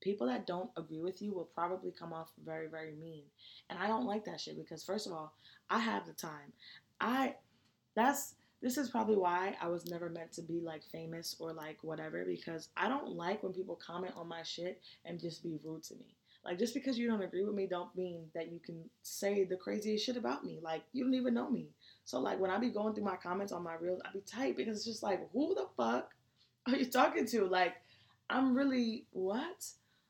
people 0.00 0.26
that 0.28 0.46
don't 0.46 0.70
agree 0.76 1.00
with 1.00 1.20
you 1.20 1.32
will 1.32 1.48
probably 1.54 1.92
come 1.92 2.12
off 2.12 2.30
very 2.44 2.68
very 2.68 2.92
mean. 2.92 3.24
And 3.68 3.78
i 3.78 3.86
don't 3.86 4.06
like 4.06 4.24
that 4.24 4.40
shit 4.40 4.56
because 4.56 4.82
first 4.82 5.06
of 5.06 5.12
all 5.12 5.34
i 5.68 5.78
have 5.78 6.06
the 6.06 6.12
time. 6.12 6.52
I 7.00 7.34
that's 7.94 8.34
this 8.62 8.76
is 8.76 8.90
probably 8.90 9.16
why 9.16 9.54
i 9.60 9.68
was 9.68 9.86
never 9.86 10.08
meant 10.08 10.32
to 10.32 10.42
be 10.42 10.60
like 10.60 10.82
famous 10.84 11.36
or 11.38 11.52
like 11.52 11.78
whatever 11.82 12.24
because 12.24 12.68
i 12.76 12.88
don't 12.88 13.10
like 13.10 13.42
when 13.42 13.52
people 13.52 13.76
comment 13.76 14.14
on 14.16 14.28
my 14.28 14.42
shit 14.42 14.80
and 15.04 15.20
just 15.20 15.42
be 15.42 15.58
rude 15.64 15.82
to 15.82 15.94
me. 15.94 16.16
Like 16.44 16.58
just 16.58 16.72
because 16.72 16.98
you 16.98 17.06
don't 17.06 17.22
agree 17.22 17.44
with 17.44 17.54
me 17.54 17.66
don't 17.66 17.94
mean 17.94 18.24
that 18.34 18.50
you 18.50 18.60
can 18.60 18.82
say 19.02 19.44
the 19.44 19.56
craziest 19.56 20.06
shit 20.06 20.16
about 20.16 20.44
me. 20.44 20.58
Like 20.62 20.82
you 20.92 21.04
don't 21.04 21.14
even 21.14 21.34
know 21.34 21.50
me. 21.50 21.68
So 22.04 22.18
like 22.18 22.40
when 22.40 22.50
i 22.50 22.58
be 22.58 22.70
going 22.70 22.94
through 22.94 23.04
my 23.04 23.16
comments 23.16 23.52
on 23.52 23.62
my 23.62 23.74
reels 23.74 24.00
i 24.06 24.12
be 24.12 24.20
tight 24.20 24.56
because 24.56 24.76
it's 24.76 24.86
just 24.86 25.02
like 25.02 25.20
who 25.32 25.54
the 25.54 25.66
fuck 25.76 26.14
are 26.66 26.76
you 26.76 26.86
talking 26.86 27.26
to? 27.26 27.44
Like 27.46 27.74
i'm 28.30 28.54
really 28.54 29.06
what? 29.10 29.66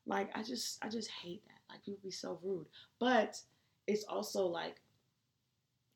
Like 0.06 0.30
I 0.36 0.42
just 0.42 0.78
I 0.84 0.88
just 0.88 1.10
hate 1.10 1.42
that. 1.46 1.74
Like 1.74 1.84
people 1.84 2.00
be 2.02 2.10
so 2.10 2.38
rude. 2.42 2.66
But 3.00 3.40
it's 3.86 4.04
also 4.04 4.46
like 4.46 4.76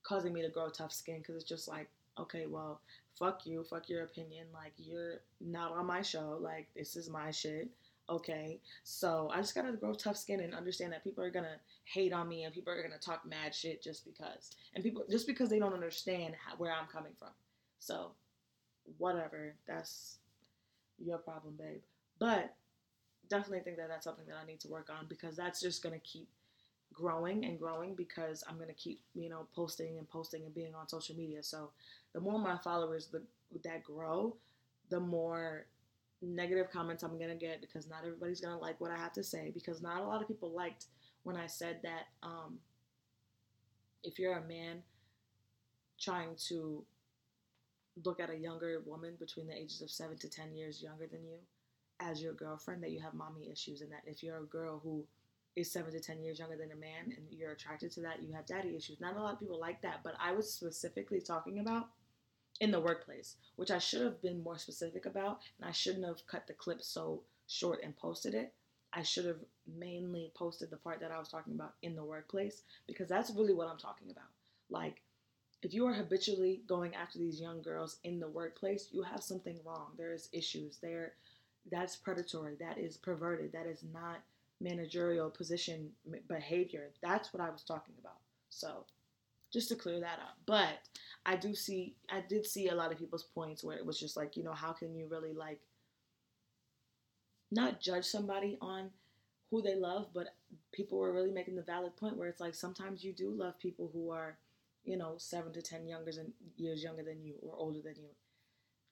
causing 0.03 0.33
me 0.33 0.43
to 0.43 0.49
grow 0.49 0.69
tough 0.69 0.93
skin 0.93 1.19
because 1.19 1.37
it's 1.37 1.49
just 1.49 1.69
like, 1.69 1.89
okay, 2.19 2.47
well, 2.47 2.81
fuck 3.19 3.47
you, 3.47 3.65
fuck 3.65 3.89
your 3.89 4.05
opinion. 4.05 4.47
Like 4.53 4.73
you're 4.77 5.21
not 5.41 5.73
on 5.73 5.87
my 5.87 6.03
show. 6.03 6.39
Like 6.41 6.69
this 6.77 6.97
is 6.97 7.11
my 7.11 7.31
shit. 7.31 7.69
Okay. 8.09 8.61
So 8.83 9.31
I 9.33 9.39
just 9.39 9.55
gotta 9.55 9.73
grow 9.73 9.95
tough 9.95 10.17
skin 10.17 10.41
and 10.41 10.55
understand 10.55 10.93
that 10.93 11.05
people 11.05 11.25
are 11.25 11.31
gonna 11.31 11.57
hate 11.85 12.13
on 12.13 12.29
me 12.29 12.45
and 12.45 12.55
people 12.55 12.73
are 12.73 12.83
gonna 12.83 12.99
talk 12.99 13.27
mad 13.27 13.55
shit 13.55 13.83
just 13.83 14.05
because. 14.05 14.51
And 14.75 14.85
people 14.85 15.05
just 15.11 15.27
because 15.27 15.49
they 15.49 15.59
don't 15.59 15.75
understand 15.75 16.35
how, 16.45 16.57
where 16.57 16.73
I'm 16.73 16.87
coming 16.87 17.13
from. 17.19 17.31
So 17.79 18.13
whatever. 18.99 19.55
That's 19.67 20.19
your 20.99 21.19
problem, 21.19 21.55
babe. 21.59 21.81
But 22.19 22.55
definitely 23.29 23.61
think 23.61 23.77
that 23.79 23.89
that's 23.89 24.05
something 24.05 24.27
that 24.27 24.37
I 24.43 24.47
need 24.47 24.61
to 24.61 24.69
work 24.69 24.89
on 24.91 25.07
because 25.09 25.37
that's 25.37 25.61
just 25.61 25.83
going 25.83 25.95
to 25.95 26.01
keep 26.01 26.29
growing 26.95 27.45
and 27.45 27.59
growing 27.59 27.95
because 27.95 28.45
I'm 28.49 28.57
to 28.69 28.75
keep, 28.75 29.01
you 29.15 29.29
know, 29.29 29.47
posting 29.55 29.99
and 29.99 30.09
posting 30.09 30.45
and 30.45 30.55
being 30.55 30.75
on 30.75 30.89
social 30.89 31.17
media. 31.17 31.43
So 31.43 31.71
the 32.13 32.21
more 32.21 32.39
my 32.39 32.57
followers 32.59 33.09
that 33.65 33.85
grow, 33.85 34.37
the 34.91 35.01
more 35.01 35.67
negative 36.23 36.71
comments 36.71 37.03
I'm 37.03 37.19
to 37.31 37.37
get 37.37 37.61
because 37.61 37.89
not 37.89 38.05
everybody's 38.05 38.41
to 38.55 38.61
like 38.61 38.81
what 38.81 38.91
I 38.91 38.97
have 38.97 39.13
to 39.15 39.23
say 39.23 39.51
because 39.53 39.83
not 39.83 40.01
a 40.01 40.05
lot 40.05 40.23
of 40.23 40.29
people 40.29 40.51
liked 40.51 40.87
when 41.25 41.37
I 41.37 41.47
said 41.47 41.81
that 41.83 42.07
um, 42.23 42.59
if 44.03 44.19
you're 44.19 44.39
a 44.39 44.47
man 44.47 44.83
trying 46.01 46.37
to 46.49 46.85
look 48.05 48.21
at 48.21 48.31
a 48.31 48.37
younger 48.37 48.83
woman 48.87 49.15
between 49.19 49.47
the 49.47 49.55
ages 49.55 49.83
of 49.83 49.91
7 49.91 50.17
to 50.19 50.29
10 50.29 50.55
years 50.55 50.83
younger 50.83 51.07
than 51.07 51.25
you 51.25 51.39
as 52.01 52.21
your 52.23 52.33
girlfriend 52.33 52.83
that 52.83 52.91
you 52.91 53.01
have 53.01 53.15
mommy 53.15 53.49
issues 53.51 53.81
and 53.81 53.93
that 53.93 54.03
if 54.05 54.23
you're 54.23 54.39
a 54.39 54.47
girl 54.47 54.81
who 54.83 55.05
is 55.57 55.71
seven 55.71 55.93
to 55.93 56.01
ten 56.01 56.23
years 56.23 56.39
younger 56.39 56.57
than 56.57 56.73
a 56.73 56.77
man 56.77 57.15
and 57.17 57.27
you're 57.31 57.53
attracted 57.53 57.91
to 57.93 58.01
that, 58.01 58.23
you 58.23 58.33
have 58.33 58.47
daddy 58.47 58.77
issues. 58.77 59.01
Not 59.01 59.17
a 59.17 59.21
lot 59.21 59.35
of 59.35 59.41
people 59.41 59.61
like 59.61 59.83
that, 59.83 60.01
but 60.03 60.15
I 60.21 60.33
was 60.33 60.53
specifically 60.53 61.21
talking 61.21 61.61
about 61.61 61.89
in 62.61 62.71
the 62.71 62.81
workplace, 62.81 63.37
which 63.57 63.71
I 63.71 63.79
should 63.79 64.03
have 64.03 64.23
been 64.23 64.43
more 64.43 64.59
specific 64.59 65.07
about, 65.07 65.41
and 65.59 65.69
I 65.69 65.73
shouldn't 65.73 66.07
have 66.07 66.27
cut 66.27 66.47
the 66.47 66.53
clip 66.55 66.83
so 66.83 67.23
short 67.47 67.81
and 67.83 67.97
posted 67.97 68.35
it. 68.35 68.53
I 68.93 69.03
should 69.03 69.25
have 69.25 69.41
mainly 69.67 70.31
posted 70.37 70.71
the 70.71 70.77
part 70.77 71.01
that 71.01 71.11
I 71.11 71.19
was 71.19 71.29
talking 71.29 71.55
about 71.55 71.75
in 71.83 71.97
the 71.97 72.05
workplace 72.05 72.63
because 72.87 73.09
that's 73.09 73.31
really 73.31 73.55
what 73.55 73.69
I'm 73.69 73.79
talking 73.79 74.11
about. 74.11 74.31
Like, 74.71 75.03
if 75.63 75.75
you 75.75 75.87
are 75.87 75.95
habitually 75.95 76.63
going 76.69 76.95
after 76.95 77.19
these 77.19 77.41
young 77.41 77.63
girls 77.63 77.99
in 78.05 78.21
the 78.21 78.29
workplace, 78.29 78.89
you 78.93 79.03
have 79.03 79.23
something 79.23 79.59
wrong. 79.65 79.89
There 79.97 80.13
is 80.13 80.29
issues. 80.33 80.79
There 80.81 81.15
that's 81.71 81.97
predatory. 81.97 82.57
That 82.61 82.79
is 82.79 82.97
perverted. 82.97 83.53
That 83.53 83.67
is 83.67 83.83
not 83.93 84.23
managerial 84.65 85.31
position 85.31 85.91
behavior. 86.29 86.91
That's 87.03 87.33
what 87.33 87.43
I 87.43 87.51
was 87.51 87.63
talking 87.63 87.95
about. 88.01 88.19
So, 88.49 88.87
just 89.53 89.69
to 89.69 89.77
clear 89.77 90.01
that 90.01 90.19
up. 90.19 90.37
But 90.47 90.81
I 91.27 91.37
do 91.37 91.55
see, 91.55 91.95
I 92.11 92.23
did 92.29 92.45
see 92.47 92.69
a 92.69 92.75
lot 92.75 92.91
of 92.91 92.99
people's 92.99 93.23
points 93.23 93.63
where 93.63 93.77
it 93.77 93.87
was 93.87 94.01
just 94.01 94.17
like, 94.17 94.37
you 94.37 94.43
know, 94.43 94.53
how 94.53 94.73
can 94.73 94.95
you 94.97 95.07
really 95.09 95.33
like 95.33 95.61
not 97.53 97.81
judge 97.81 98.05
somebody 98.05 98.59
on 98.61 98.91
who 99.51 99.63
they 99.63 99.77
love, 99.77 100.09
but 100.13 100.35
people 100.73 100.99
were 100.99 101.13
really 101.13 101.31
making 101.31 101.55
the 101.55 101.63
valid 101.63 101.97
point 101.97 102.17
where 102.17 102.29
it's 102.29 102.41
like 102.41 102.55
sometimes 102.55 103.05
you 103.05 103.13
do 103.13 103.31
love 103.31 103.59
people 103.61 103.91
who 103.93 104.11
are, 104.11 104.37
you 104.85 104.97
know, 104.97 105.15
seven 105.19 105.53
to 105.53 105.63
ten 105.63 105.87
younger 105.87 106.11
than 106.11 106.33
years 106.57 106.83
younger 106.83 107.05
than 107.05 107.23
you 107.23 107.35
or 107.43 107.55
older 107.57 107.81
than 107.81 107.95
you. 107.97 108.09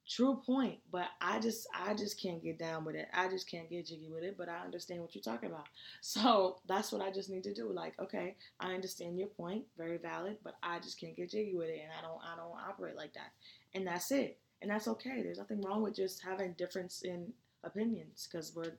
True 0.09 0.43
point, 0.45 0.81
but 0.91 1.07
I 1.21 1.38
just 1.38 1.67
I 1.73 1.95
just 1.95 2.21
can't 2.21 2.43
get 2.43 2.59
down 2.59 2.85
with 2.85 2.97
it. 2.97 3.09
I 3.15 3.29
just 3.29 3.49
can't 3.49 3.71
get 3.71 3.87
jiggy 3.87 4.09
with 4.11 4.25
it, 4.25 4.37
but 4.37 4.49
I 4.49 4.59
understand 4.65 5.01
what 5.01 5.15
you're 5.15 5.23
talking 5.23 5.51
about. 5.51 5.67
So 6.01 6.59
that's 6.67 6.91
what 6.91 7.01
I 7.01 7.11
just 7.12 7.31
need 7.31 7.45
to 7.45 7.55
do. 7.55 7.73
Like, 7.73 7.95
okay, 8.01 8.37
I 8.59 8.75
understand 8.75 9.17
your 9.19 9.29
point, 9.29 9.65
very 9.79 9.99
valid, 9.99 10.38
but 10.43 10.57
I 10.62 10.81
just 10.81 10.99
can't 11.01 11.17
get 11.17 11.31
jiggy 11.31 11.55
with 11.55 11.69
it 11.69 11.81
and 11.83 11.93
I 11.97 12.03
don't 12.03 12.21
I 12.21 12.37
don't 12.37 12.69
operate 12.69 12.97
like 12.97 13.15
that. 13.15 13.33
And 13.75 13.87
that's 13.87 14.11
it. 14.11 14.38
And 14.61 14.71
that's 14.71 14.88
okay. 14.88 15.23
There's 15.23 15.38
nothing 15.38 15.62
wrong 15.62 15.83
with 15.83 15.95
just 15.95 16.23
having 16.23 16.53
difference 16.55 17.03
in 17.03 17.33
opinions 17.65 18.29
because 18.31 18.55
we're 18.55 18.73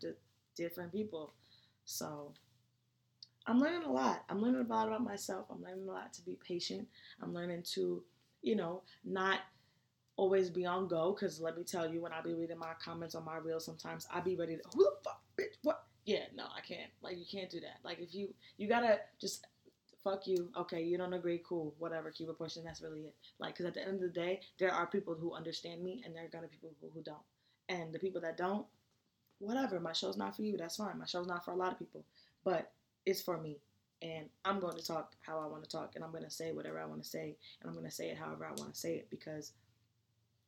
different 0.56 0.92
people. 0.92 1.34
So 1.86 2.34
I'm 3.46 3.60
learning 3.60 3.84
a 3.84 3.92
lot. 3.92 4.24
I'm 4.30 4.42
learning 4.42 4.62
a 4.62 4.74
lot 4.74 4.88
about 4.88 5.04
myself. 5.04 5.46
I'm 5.50 5.62
learning 5.64 5.88
a 5.88 5.92
lot 5.92 6.14
to 6.14 6.22
be 6.22 6.38
patient. 6.48 6.88
I'm 7.22 7.34
learning 7.34 7.64
to, 7.74 8.04
you 8.42 8.56
know, 8.56 8.84
not 9.04 9.40
always 10.16 10.50
be 10.50 10.66
on 10.66 10.88
go 10.88 11.14
because 11.14 11.40
let 11.42 11.58
me 11.58 11.64
tell 11.64 11.92
you, 11.92 12.02
when 12.02 12.14
I 12.14 12.22
be 12.22 12.34
reading 12.34 12.60
my 12.60 12.74
comments 12.84 13.16
on 13.16 13.26
my 13.26 13.38
reels, 13.38 13.66
sometimes 13.66 14.08
I 14.14 14.20
be 14.20 14.36
ready 14.36 14.58
to 14.58 14.64
who 14.74 14.84
the 14.84 14.92
fuck, 15.04 15.22
bitch, 15.40 15.58
what? 15.64 15.86
Yeah, 16.06 16.26
no, 16.36 16.44
I 16.46 16.62
can't. 16.62 16.92
Like 17.02 17.18
you 17.18 17.26
can't 17.30 17.50
do 17.50 17.60
that. 17.62 17.80
Like 17.84 18.00
if 18.00 18.14
you 18.14 18.34
you 18.58 18.68
gotta 18.68 19.00
just 19.20 19.46
fuck 20.04 20.28
you. 20.28 20.50
Okay, 20.58 20.84
you 20.84 20.98
don't 20.98 21.14
agree, 21.14 21.42
cool, 21.48 21.74
whatever. 21.80 22.12
Keep 22.12 22.30
it 22.30 22.38
pushing. 22.38 22.64
That's 22.64 22.82
really 22.82 23.02
it. 23.02 23.16
Like 23.40 23.54
because 23.54 23.66
at 23.66 23.74
the 23.74 23.82
end 23.82 23.96
of 23.96 24.02
the 24.02 24.08
day, 24.10 24.42
there 24.60 24.72
are 24.72 24.86
people 24.88 25.16
who 25.16 25.34
understand 25.34 25.82
me, 25.82 26.02
and 26.06 26.16
there 26.16 26.26
are 26.26 26.30
gonna 26.30 26.48
be 26.48 26.58
people 26.58 26.90
who 26.94 27.02
don't. 27.02 27.18
And 27.70 27.94
the 27.94 28.00
people 28.00 28.20
that 28.22 28.38
don't, 28.38 28.66
whatever. 29.40 29.80
My 29.80 29.94
show's 29.94 30.18
not 30.18 30.36
for 30.36 30.44
you. 30.44 30.58
That's 30.58 30.76
fine. 30.76 30.98
My 31.00 31.06
show's 31.06 31.28
not 31.28 31.46
for 31.46 31.52
a 31.52 31.56
lot 31.56 31.72
of 31.72 31.80
people, 31.80 32.04
but 32.44 32.72
it's 33.06 33.22
for 33.22 33.38
me. 33.38 33.60
And 34.02 34.28
I'm 34.44 34.60
going 34.60 34.78
to 34.78 34.86
talk 34.86 35.16
how 35.22 35.40
I 35.40 35.46
want 35.46 35.64
to 35.64 35.70
talk, 35.70 35.94
and 35.96 36.04
I'm 36.04 36.12
going 36.12 36.26
to 36.26 36.30
say 36.30 36.52
whatever 36.52 36.82
I 36.82 36.86
want 36.86 37.02
to 37.02 37.08
say, 37.08 37.38
and 37.62 37.70
I'm 37.70 37.74
going 37.74 37.86
to 37.86 37.92
say 37.92 38.10
it 38.10 38.18
however 38.18 38.46
I 38.46 38.50
want 38.50 38.74
to 38.74 38.80
say 38.80 38.96
it 38.96 39.08
because 39.10 39.54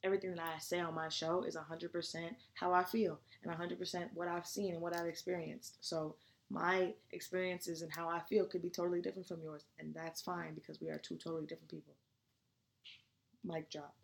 everything 0.05 0.35
that 0.35 0.39
I 0.39 0.59
say 0.59 0.79
on 0.79 0.93
my 0.93 1.09
show 1.09 1.43
is 1.43 1.57
100% 1.57 2.35
how 2.53 2.71
I 2.71 2.83
feel 2.83 3.19
and 3.43 3.51
100% 3.51 4.09
what 4.13 4.27
I've 4.27 4.45
seen 4.45 4.73
and 4.73 4.81
what 4.81 4.95
I've 4.95 5.07
experienced. 5.07 5.77
So 5.81 6.15
my 6.49 6.93
experiences 7.11 7.81
and 7.81 7.91
how 7.91 8.07
I 8.07 8.19
feel 8.29 8.45
could 8.45 8.61
be 8.61 8.69
totally 8.69 9.01
different 9.01 9.27
from 9.27 9.41
yours, 9.41 9.63
and 9.79 9.93
that's 9.93 10.21
fine 10.21 10.53
because 10.53 10.79
we 10.79 10.89
are 10.89 10.99
two 10.99 11.15
totally 11.15 11.47
different 11.47 11.71
people. 11.71 11.95
Mic 13.43 13.69
drop. 13.71 13.95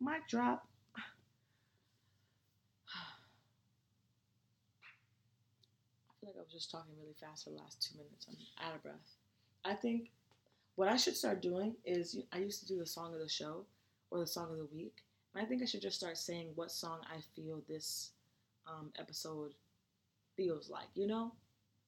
mic 0.00 0.26
drop. 0.28 0.66
I 0.98 1.00
feel 6.20 6.30
like 6.30 6.36
I 6.36 6.42
was 6.42 6.52
just 6.52 6.70
talking 6.70 6.94
really 7.00 7.14
fast 7.20 7.44
for 7.44 7.50
the 7.50 7.56
last 7.56 7.82
two 7.82 7.98
minutes. 7.98 8.26
I'm 8.28 8.36
out 8.68 8.76
of 8.76 8.82
breath. 8.82 9.16
I 9.64 9.74
think 9.74 10.10
what 10.76 10.88
I 10.88 10.96
should 10.96 11.16
start 11.16 11.42
doing 11.42 11.74
is 11.84 12.18
I 12.32 12.38
used 12.38 12.60
to 12.60 12.66
do 12.66 12.78
the 12.78 12.86
song 12.86 13.12
of 13.14 13.20
the 13.20 13.28
show 13.28 13.64
or 14.10 14.20
the 14.20 14.26
song 14.26 14.50
of 14.50 14.58
the 14.58 14.68
week. 14.76 15.04
And 15.34 15.44
I 15.44 15.48
think 15.48 15.62
I 15.62 15.66
should 15.66 15.82
just 15.82 15.98
start 15.98 16.16
saying 16.16 16.48
what 16.54 16.70
song 16.70 17.00
I 17.04 17.20
feel 17.34 17.62
this 17.68 18.10
um, 18.66 18.90
episode 18.98 19.54
feels 20.36 20.70
like, 20.70 20.88
you 20.94 21.06
know? 21.06 21.32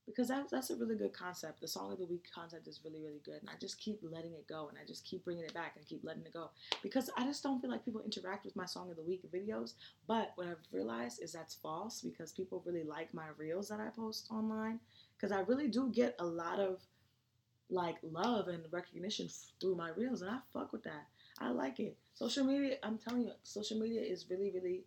Because 0.07 0.29
that, 0.29 0.47
that's 0.51 0.71
a 0.71 0.77
really 0.77 0.97
good 0.97 1.13
concept. 1.13 1.61
The 1.61 1.69
song 1.69 1.93
of 1.93 1.99
the 1.99 2.07
week 2.07 2.25
concept 2.35 2.67
is 2.67 2.81
really, 2.83 3.01
really 3.01 3.21
good. 3.27 3.41
And 3.43 3.51
I 3.51 3.59
just 3.61 3.79
keep 3.79 4.01
letting 4.03 4.33
it 4.33 4.47
go 4.49 4.69
and 4.69 4.79
I 4.79 4.87
just 4.87 5.05
keep 5.05 5.23
bringing 5.23 5.45
it 5.45 5.53
back 5.53 5.75
and 5.77 5.87
keep 5.87 6.03
letting 6.03 6.25
it 6.25 6.33
go. 6.33 6.49
Because 6.83 7.11
I 7.19 7.25
just 7.25 7.43
don't 7.43 7.61
feel 7.61 7.71
like 7.71 7.85
people 7.85 8.01
interact 8.03 8.47
with 8.47 8.57
my 8.57 8.65
song 8.65 8.91
of 8.91 8.97
the 8.97 9.03
week 9.03 9.23
videos. 9.31 9.75
But 10.07 10.33
what 10.37 10.47
I've 10.47 10.57
realized 10.73 11.23
is 11.23 11.33
that's 11.33 11.57
false 11.57 12.01
because 12.01 12.33
people 12.33 12.63
really 12.65 12.85
like 12.85 13.13
my 13.13 13.27
reels 13.37 13.69
that 13.69 13.81
I 13.81 13.89
post 13.95 14.29
online. 14.31 14.81
Because 15.15 15.31
I 15.31 15.41
really 15.41 15.69
do 15.69 15.91
get 15.93 16.17
a 16.19 16.25
lot 16.25 16.59
of 16.59 16.81
like 17.71 17.97
love 18.03 18.49
and 18.49 18.63
recognition 18.71 19.29
through 19.61 19.75
my 19.75 19.91
reels 19.91 20.23
and 20.23 20.31
I 20.31 20.39
fuck 20.53 20.73
with 20.73 20.85
that. 20.85 21.07
I 21.39 21.51
like 21.51 21.81
it. 21.81 21.97
Social 22.15 22.45
media, 22.45 22.77
I'm 22.83 22.99
telling 22.99 23.23
you, 23.23 23.33
social 23.45 23.79
media 23.79 24.01
is 24.03 24.27
really, 24.31 24.51
really 24.51 24.85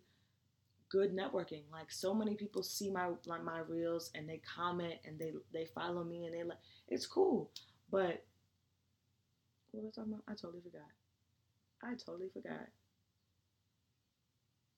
good 0.90 1.16
networking. 1.16 1.62
Like 1.72 1.90
so 1.90 2.14
many 2.14 2.34
people 2.34 2.62
see 2.62 2.90
my 2.90 3.08
like 3.26 3.44
my 3.44 3.60
reels 3.60 4.10
and 4.14 4.28
they 4.28 4.38
comment 4.56 4.96
and 5.06 5.18
they 5.18 5.32
they 5.52 5.66
follow 5.66 6.04
me 6.04 6.26
and 6.26 6.34
they 6.34 6.42
like 6.44 6.58
it's 6.88 7.06
cool. 7.06 7.50
But 7.90 8.24
what 9.70 9.84
was 9.84 9.92
I 9.96 10.00
talking 10.00 10.12
about? 10.12 10.24
I 10.28 10.34
totally 10.34 10.60
forgot. 10.62 10.88
I 11.82 11.94
totally 11.94 12.28
forgot. 12.32 12.68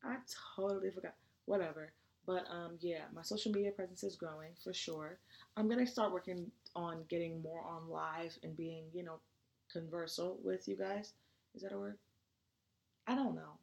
I 0.05 0.17
totally 0.57 0.91
forgot. 0.91 1.15
Whatever. 1.47 1.93
But 2.27 2.47
um 2.51 2.79
yeah, 2.81 3.05
my 3.15 3.23
social 3.23 3.53
media 3.53 3.73
presence 3.73 4.05
is 4.05 4.17
growing 4.17 4.53
for 4.63 4.73
sure. 4.73 5.19
I'm 5.57 5.69
gonna 5.69 5.87
start 5.87 6.13
working 6.13 6.51
on 6.75 7.05
getting 7.09 7.43
more 7.43 7.63
on 7.63 7.89
live 7.89 8.37
and 8.43 8.57
being, 8.57 8.85
you 8.93 9.03
know, 9.03 9.21
conversal 9.73 10.39
with 10.43 10.69
you 10.69 10.77
guys. 10.77 11.13
Is 11.55 11.62
that 11.62 11.73
a 11.73 11.79
word? 11.79 11.99
I 13.07 13.14
don't 13.14 13.35
know. 13.35 13.59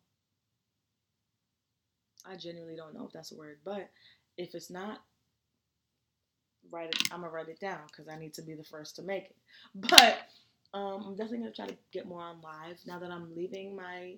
I 2.25 2.35
genuinely 2.35 2.75
don't 2.75 2.93
know 2.93 3.05
if 3.05 3.13
that's 3.13 3.31
a 3.31 3.35
word, 3.35 3.59
but 3.63 3.89
if 4.37 4.53
it's 4.55 4.69
not, 4.69 4.99
write 6.71 6.89
it. 6.89 7.03
I'm 7.11 7.21
gonna 7.21 7.31
write 7.31 7.49
it 7.49 7.59
down 7.59 7.81
because 7.87 8.07
I 8.07 8.17
need 8.17 8.33
to 8.35 8.41
be 8.41 8.53
the 8.55 8.63
first 8.63 8.95
to 8.97 9.01
make 9.01 9.25
it. 9.25 9.35
But 9.75 10.19
um, 10.73 11.03
I'm 11.07 11.15
definitely 11.15 11.39
gonna 11.39 11.51
try 11.53 11.67
to 11.67 11.77
get 11.91 12.07
more 12.07 12.21
on 12.21 12.41
live 12.41 12.77
now 12.85 12.99
that 12.99 13.11
I'm 13.11 13.35
leaving 13.35 13.75
my 13.75 14.15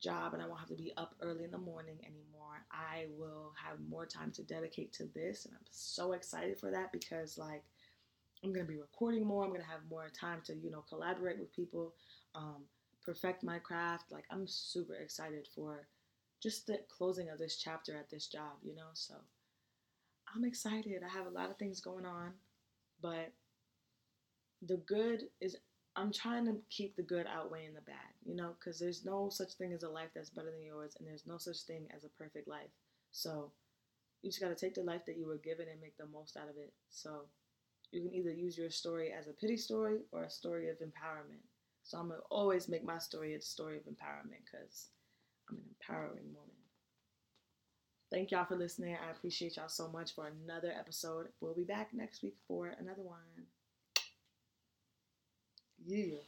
job 0.00 0.34
and 0.34 0.42
I 0.42 0.46
won't 0.46 0.60
have 0.60 0.68
to 0.70 0.76
be 0.76 0.92
up 0.96 1.14
early 1.22 1.44
in 1.44 1.50
the 1.50 1.58
morning 1.58 1.98
anymore. 2.04 2.64
I 2.72 3.06
will 3.18 3.52
have 3.64 3.78
more 3.88 4.06
time 4.06 4.32
to 4.32 4.42
dedicate 4.42 4.92
to 4.94 5.06
this, 5.14 5.46
and 5.46 5.54
I'm 5.54 5.66
so 5.70 6.12
excited 6.12 6.58
for 6.58 6.70
that 6.70 6.92
because 6.92 7.38
like 7.38 7.64
I'm 8.44 8.52
gonna 8.52 8.66
be 8.66 8.78
recording 8.78 9.26
more. 9.26 9.44
I'm 9.44 9.50
gonna 9.52 9.64
have 9.64 9.80
more 9.90 10.08
time 10.18 10.40
to 10.46 10.54
you 10.56 10.70
know 10.70 10.84
collaborate 10.88 11.38
with 11.38 11.52
people, 11.54 11.94
um, 12.34 12.64
perfect 13.08 13.42
my 13.42 13.58
craft. 13.58 14.12
Like 14.12 14.24
I'm 14.30 14.46
super 14.46 14.94
excited 14.94 15.48
for 15.54 15.88
just 16.42 16.66
the 16.66 16.80
closing 16.90 17.30
of 17.30 17.38
this 17.38 17.56
chapter 17.56 17.96
at 17.96 18.10
this 18.10 18.26
job, 18.26 18.58
you 18.62 18.74
know? 18.74 18.90
So 18.92 19.14
I'm 20.34 20.44
excited. 20.44 21.02
I 21.02 21.08
have 21.16 21.26
a 21.26 21.30
lot 21.30 21.48
of 21.48 21.56
things 21.56 21.80
going 21.80 22.04
on, 22.04 22.32
but 23.00 23.32
the 24.60 24.76
good 24.86 25.22
is 25.40 25.56
I'm 25.96 26.12
trying 26.12 26.44
to 26.44 26.56
keep 26.68 26.96
the 26.96 27.02
good 27.02 27.26
outweighing 27.26 27.72
the 27.72 27.80
bad, 27.80 28.12
you 28.26 28.36
know, 28.36 28.50
because 28.58 28.78
there's 28.78 29.06
no 29.06 29.30
such 29.30 29.54
thing 29.54 29.72
as 29.72 29.84
a 29.84 29.88
life 29.88 30.10
that's 30.14 30.28
better 30.28 30.50
than 30.50 30.62
yours, 30.62 30.94
and 30.98 31.08
there's 31.08 31.26
no 31.26 31.38
such 31.38 31.62
thing 31.62 31.88
as 31.96 32.04
a 32.04 32.10
perfect 32.10 32.46
life. 32.46 32.70
So 33.10 33.50
you 34.20 34.30
just 34.30 34.42
got 34.42 34.48
to 34.48 34.54
take 34.54 34.74
the 34.74 34.82
life 34.82 35.06
that 35.06 35.16
you 35.16 35.26
were 35.26 35.38
given 35.38 35.66
and 35.72 35.80
make 35.80 35.96
the 35.96 36.06
most 36.06 36.36
out 36.36 36.50
of 36.50 36.56
it. 36.58 36.74
So 36.90 37.22
you 37.90 38.02
can 38.02 38.14
either 38.14 38.32
use 38.32 38.58
your 38.58 38.70
story 38.70 39.14
as 39.18 39.28
a 39.28 39.32
pity 39.32 39.56
story 39.56 40.00
or 40.12 40.24
a 40.24 40.30
story 40.30 40.68
of 40.68 40.76
empowerment. 40.76 41.40
So 41.88 41.96
I'm 41.96 42.08
going 42.08 42.20
to 42.20 42.26
always 42.30 42.68
make 42.68 42.84
my 42.84 42.98
story 42.98 43.34
a 43.34 43.40
story 43.40 43.78
of 43.78 43.84
empowerment 43.84 44.44
because 44.44 44.88
I'm 45.48 45.56
an 45.56 45.62
empowering 45.80 46.26
woman. 46.34 46.50
Thank 48.12 48.30
y'all 48.30 48.44
for 48.44 48.56
listening. 48.56 48.94
I 48.94 49.10
appreciate 49.10 49.56
y'all 49.56 49.70
so 49.70 49.88
much 49.88 50.14
for 50.14 50.26
another 50.26 50.70
episode. 50.78 51.28
We'll 51.40 51.54
be 51.54 51.64
back 51.64 51.88
next 51.94 52.22
week 52.22 52.36
for 52.46 52.74
another 52.78 53.02
one. 53.02 53.46
Yeah. 55.86 56.18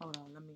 Hold 0.00 0.16
on, 0.16 0.32
let 0.32 0.46
me 0.46 0.54